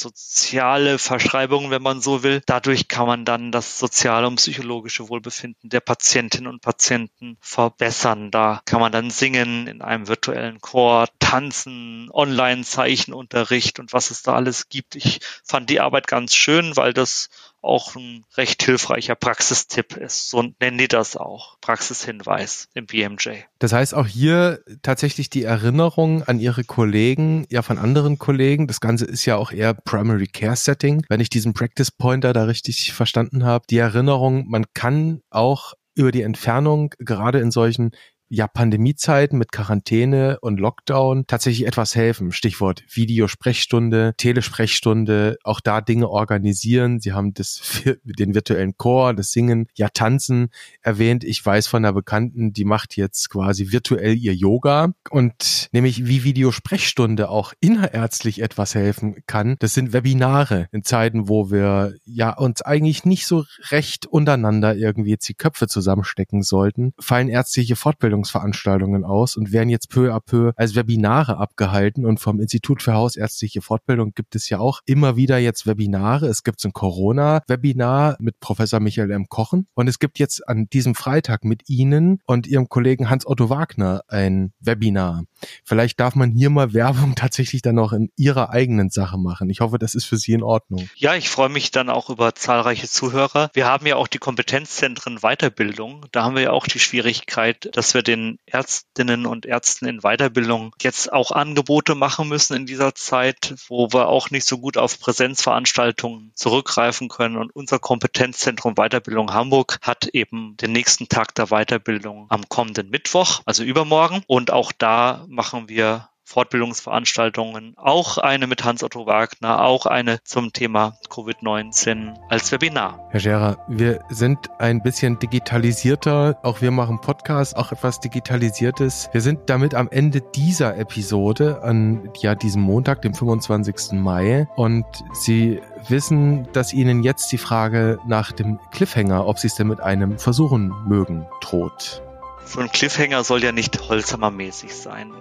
soziale 0.55 1.01
Verschreibungen, 1.01 1.73
wenn 1.73 1.83
man 1.83 2.01
so 2.01 2.23
will. 2.23 2.41
Dadurch 2.47 2.87
kann 2.87 3.09
man 3.09 3.25
dann 3.25 3.51
das 3.51 3.81
soziale 3.81 4.29
und 4.29 4.37
psychologische 4.37 5.09
Wohlbefinden 5.09 5.69
der 5.69 5.81
Patientinnen 5.81 6.47
und 6.47 6.63
Patienten 6.63 7.37
verbessern. 7.41 8.31
Da 8.31 8.63
kann 8.65 8.79
man 8.79 8.93
dann 8.93 9.11
singen 9.11 9.67
in 9.67 9.83
einem 9.83 10.07
virtuellen 10.07 10.61
Chor, 10.61 11.09
tanzen, 11.19 12.09
Online-Zeichenunterricht 12.13 13.81
und 13.81 13.93
was 13.93 14.13
es 14.13 14.23
da 14.23 14.35
alles 14.35 14.69
gibt. 14.69 14.95
Ich 14.95 15.19
fand 15.43 15.71
die 15.71 15.81
Arbeit 15.81 16.07
ganz 16.07 16.37
schön, 16.37 16.77
weil 16.77 16.93
das 16.93 17.31
auch 17.65 17.97
ein 17.97 18.25
recht 18.37 18.63
hilfreicher 18.63 19.15
Praxistipp 19.15 19.97
ist. 19.97 20.31
So 20.31 20.43
nennen 20.61 20.79
die 20.79 20.89
das 20.89 21.17
auch. 21.17 21.59
Praxishinweis 21.61 22.69
im 22.75 22.87
BMJ. 22.87 23.31
Das 23.59 23.73
heißt 23.73 23.95
auch 23.95 24.07
hier 24.07 24.61
tatsächlich 24.83 25.31
die 25.31 25.45
Erinnerung 25.45 26.23
an 26.23 26.39
Ihre 26.39 26.65
Kollegen, 26.65 27.47
ja 27.51 27.63
von 27.63 27.79
anderen 27.79 28.19
Kollegen. 28.19 28.67
Das 28.67 28.81
Ganze 28.81 29.07
ist 29.07 29.25
ja 29.25 29.37
auch 29.37 29.53
eher 29.53 29.75
Primary 29.75 30.27
Care 30.27 30.57
Setting, 30.57 31.05
wenn 31.09 31.21
ich 31.21 31.31
diesen 31.31 31.55
Practice 31.55 31.91
Pointer 31.91 32.33
da 32.33 32.45
richtig 32.45 32.93
verstanden 32.93 33.45
habe. 33.45 33.65
Die 33.71 33.79
Erinnerung, 33.79 34.47
man 34.49 34.67
kann 34.75 35.21
auch 35.31 35.75
über 35.97 36.13
die 36.13 36.23
Entfernung, 36.23 36.93
gerade 36.99 37.39
in 37.39 37.51
solchen 37.51 37.93
ja 38.35 38.49
Pandemiezeiten 38.49 39.39
mit 39.39 39.53
Quarantäne 39.53 40.39
und 40.41 40.59
Lockdown 40.59 41.27
tatsächlich 41.27 41.67
etwas 41.67 41.95
helfen. 41.95 42.33
Stichwort 42.33 42.83
Videosprechstunde, 42.91 44.15
Telesprechstunde, 44.17 45.39
auch 45.45 45.61
da 45.61 45.81
Dinge 45.81 46.09
organisieren. 46.09 47.01
Sie 47.01 47.13
haben 47.13 47.35
das 47.35 47.83
den 48.05 48.35
virtuellen 48.35 48.77
Chor, 48.77 49.15
das 49.15 49.31
Singen, 49.31 49.69
ja 49.75 49.89
Tanzen 49.89 50.49
erwähnt. 50.83 51.25
Ich 51.25 51.45
weiß 51.45 51.67
von 51.67 51.85
einer 51.85 51.93
Bekannten, 51.93 52.53
die 52.53 52.65
macht 52.65 52.97
jetzt 52.97 53.31
quasi 53.31 53.71
virtuell 53.71 54.17
ihr 54.17 54.35
Yoga 54.35 54.93
und 55.11 55.69
nämlich 55.73 56.07
wie 56.07 56.25
Videosprechstunde 56.25 57.29
auch 57.29 57.53
innerärztlich 57.61 58.43
etwas 58.43 58.75
helfen 58.75 59.23
kann. 59.27 59.57
Das 59.61 59.75
sind 59.75 59.93
Webinare 59.93 60.69
in 60.73 60.83
Zeiten, 60.83 61.29
wo 61.29 61.51
wir 61.51 61.95
ja 62.05 62.37
uns 62.37 62.63
eigentlich 62.63 63.05
nicht 63.05 63.27
so 63.27 63.45
recht 63.71 64.07
untereinander 64.07 64.75
irgendwie 64.75 65.11
jetzt 65.11 65.29
die 65.29 65.35
Köpfe 65.35 65.69
zusammenstecken 65.69 66.43
sollten, 66.43 66.95
fallen 66.99 67.29
ärztliche 67.29 67.77
Fortbildungen 67.77 68.24
Fortbildungsveranstaltungen 68.25 69.05
aus 69.05 69.37
und 69.37 69.53
werden 69.53 69.69
jetzt 69.69 69.91
peu 69.91 70.13
à 70.13 70.21
peu 70.21 70.53
als 70.57 70.75
Webinare 70.75 71.39
abgehalten. 71.39 72.05
Und 72.07 72.19
vom 72.19 72.41
Institut 72.41 72.83
für 72.83 72.95
Hausärztliche 72.95 73.63
Fortbildung 73.63 74.13
gibt 74.15 74.35
es 74.35 74.49
ja 74.49 74.59
auch 74.59 74.81
immer 74.87 75.17
wieder 75.17 75.39
jetzt 75.39 75.67
Webinare. 75.67 76.27
Es 76.27 76.43
gibt 76.43 76.65
ein 76.65 76.73
Corona-Webinar 76.73 78.17
mit 78.21 78.41
Professor 78.41 78.81
Michael 78.81 79.11
M. 79.11 79.27
Kochen. 79.29 79.67
Und 79.75 79.89
es 79.89 79.99
gibt 79.99 80.19
jetzt 80.19 80.47
an 80.49 80.67
diesem 80.73 80.95
Freitag 80.95 81.45
mit 81.45 81.69
Ihnen 81.69 82.21
und 82.27 82.47
Ihrem 82.47 82.69
Kollegen 82.69 83.11
Hans-Otto 83.11 83.51
Wagner 83.51 84.03
ein 84.09 84.53
Webinar. 84.61 85.25
Vielleicht 85.65 86.01
darf 86.01 86.15
man 86.15 86.31
hier 86.31 86.51
mal 86.51 86.73
Werbung 86.73 87.15
tatsächlich 87.17 87.63
dann 87.63 87.79
auch 87.79 87.93
in 87.93 88.11
Ihrer 88.17 88.51
eigenen 88.51 88.91
Sache 88.91 89.19
machen. 89.19 89.51
Ich 89.51 89.61
hoffe, 89.61 89.79
das 89.79 89.95
ist 89.95 90.05
für 90.05 90.17
Sie 90.17 90.33
in 90.33 90.43
Ordnung. 90.43 90.89
Ja, 90.97 91.15
ich 91.15 91.29
freue 91.29 91.49
mich 91.49 91.71
dann 91.71 91.91
auch 91.91 92.11
über 92.11 92.35
zahlreiche 92.35 92.89
Zuhörer. 92.89 93.51
Wir 93.53 93.67
haben 93.67 93.87
ja 93.87 93.97
auch 93.97 94.09
die 94.09 94.19
Kompetenzzentren 94.19 95.19
Weiterbildung. 95.19 96.07
Da 96.13 96.25
haben 96.25 96.37
wir 96.37 96.43
ja 96.43 96.51
auch 96.51 96.67
die 96.67 96.79
Schwierigkeit, 96.79 97.69
dass 97.73 97.95
wir 97.95 98.03
den 98.15 98.39
Ärztinnen 98.47 99.27
und 99.27 99.47
Ärzten 99.47 99.87
in 99.87 100.01
Weiterbildung 100.01 100.75
jetzt 100.81 101.13
auch 101.13 101.31
Angebote 101.31 101.95
machen 101.95 102.29
müssen 102.29 102.57
in 102.57 102.67
dieser 102.67 102.95
Zeit, 102.95 103.55
wo 103.69 103.89
wir 103.93 104.09
auch 104.09 104.31
nicht 104.31 104.47
so 104.47 104.59
gut 104.59 104.77
auf 104.77 105.01
Präsenzveranstaltungen 105.01 106.33
zurückgreifen 106.35 107.09
können. 107.09 107.37
Und 107.37 107.55
unser 107.55 107.79
Kompetenzzentrum 107.79 108.75
Weiterbildung 108.75 109.33
Hamburg 109.33 109.79
hat 109.83 110.07
eben 110.07 110.57
den 110.57 110.73
nächsten 110.73 111.09
Tag 111.09 111.35
der 111.35 111.47
Weiterbildung 111.47 112.27
am 112.31 112.49
kommenden 112.49 112.91
Mittwoch, 112.91 113.43
also 113.45 113.65
übermorgen. 113.65 114.23
Und 114.27 114.51
auch 114.51 114.73
da 114.73 115.25
machen 115.29 115.69
wir 115.69 116.09
Fortbildungsveranstaltungen, 116.25 117.75
auch 117.77 118.19
eine 118.19 118.47
mit 118.47 118.65
Hans-Otto 118.65 119.07
Wagner, 119.07 119.63
auch 119.63 119.87
eine 119.87 120.23
zum 120.25 120.53
Thema 120.53 120.99
Covid-19 121.11 122.15
als 122.29 122.51
Webinar. 122.51 123.09
Herr 123.11 123.21
Scherer, 123.21 123.59
wir 123.69 124.01
sind 124.09 124.39
ein 124.59 124.83
bisschen 124.83 125.19
digitalisierter, 125.19 126.39
auch 126.43 126.63
wir 126.63 126.71
machen 126.71 127.01
Podcasts, 127.01 127.55
auch 127.55 127.73
etwas 127.73 128.01
Digitalisiertes. 128.01 129.11
Wir 129.13 129.21
sind 129.21 129.51
damit 129.51 129.75
am 129.75 129.89
Ende 129.91 130.23
dieser 130.35 130.77
Episode 130.79 131.63
an 131.63 132.11
ja, 132.19 132.35
diesem 132.35 132.63
Montag, 132.63 133.03
dem 133.03 133.15
25. 133.15 133.93
Mai 133.93 134.49
und 134.57 134.85
Sie 135.13 135.61
wissen, 135.89 136.49
dass 136.53 136.73
Ihnen 136.73 137.03
jetzt 137.03 137.31
die 137.33 137.39
Frage 137.39 137.99
nach 138.07 138.33
dem 138.33 138.59
Cliffhanger, 138.73 139.27
ob 139.27 139.39
Sie 139.39 139.49
es 139.49 139.55
denn 139.55 139.69
mit 139.69 139.81
einem 139.81 140.19
versuchen 140.19 140.73
mögen, 140.87 141.27
droht. 141.41 142.03
So 142.47 142.61
ein 142.61 142.71
Cliffhanger 142.71 143.25
soll 143.25 143.43
ja 143.43 143.53
nicht 143.53 143.89
holzhammermäßig 143.89 144.75
sein. 144.75 145.13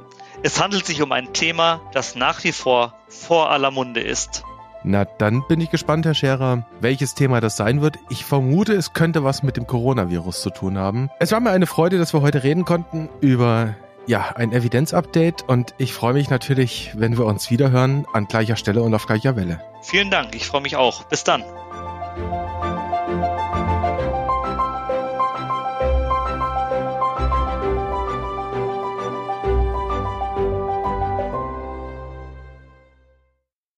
Es 0.46 0.62
handelt 0.62 0.86
sich 0.86 1.02
um 1.02 1.14
ein 1.14 1.32
Thema, 1.32 1.80
das 1.94 2.16
nach 2.16 2.44
wie 2.44 2.52
vor 2.52 2.94
vor 3.08 3.50
aller 3.50 3.72
Munde 3.72 4.02
ist. 4.02 4.44
Na, 4.84 5.06
dann 5.06 5.48
bin 5.48 5.62
ich 5.62 5.70
gespannt, 5.70 6.06
Herr 6.06 6.14
Scherer, 6.14 6.68
welches 6.82 7.16
Thema 7.16 7.40
das 7.40 7.56
sein 7.56 7.82
wird. 7.82 7.96
Ich 8.10 8.26
vermute, 8.26 8.74
es 8.74 8.92
könnte 8.92 9.24
was 9.24 9.42
mit 9.42 9.56
dem 9.56 9.66
Coronavirus 9.66 10.42
zu 10.42 10.50
tun 10.50 10.78
haben. 10.78 11.10
Es 11.20 11.32
war 11.32 11.40
mir 11.40 11.52
eine 11.52 11.66
Freude, 11.66 11.98
dass 11.98 12.14
wir 12.14 12.22
heute 12.22 12.44
reden 12.44 12.66
konnten 12.66 13.08
über 13.22 13.76
ja, 14.06 14.34
ein 14.36 14.52
Evidenzupdate 14.52 15.44
und 15.48 15.74
ich 15.78 15.94
freue 15.94 16.12
mich 16.12 16.30
natürlich, 16.30 16.92
wenn 16.94 17.18
wir 17.18 17.26
uns 17.26 17.50
wiederhören 17.50 18.06
an 18.12 18.28
gleicher 18.28 18.58
Stelle 18.58 18.82
und 18.82 18.94
auf 18.94 19.06
gleicher 19.06 19.38
Welle. 19.38 19.62
Vielen 19.82 20.12
Dank, 20.12 20.36
ich 20.36 20.46
freue 20.46 20.60
mich 20.60 20.76
auch. 20.76 21.06
Bis 21.06 21.24
dann. 21.24 21.46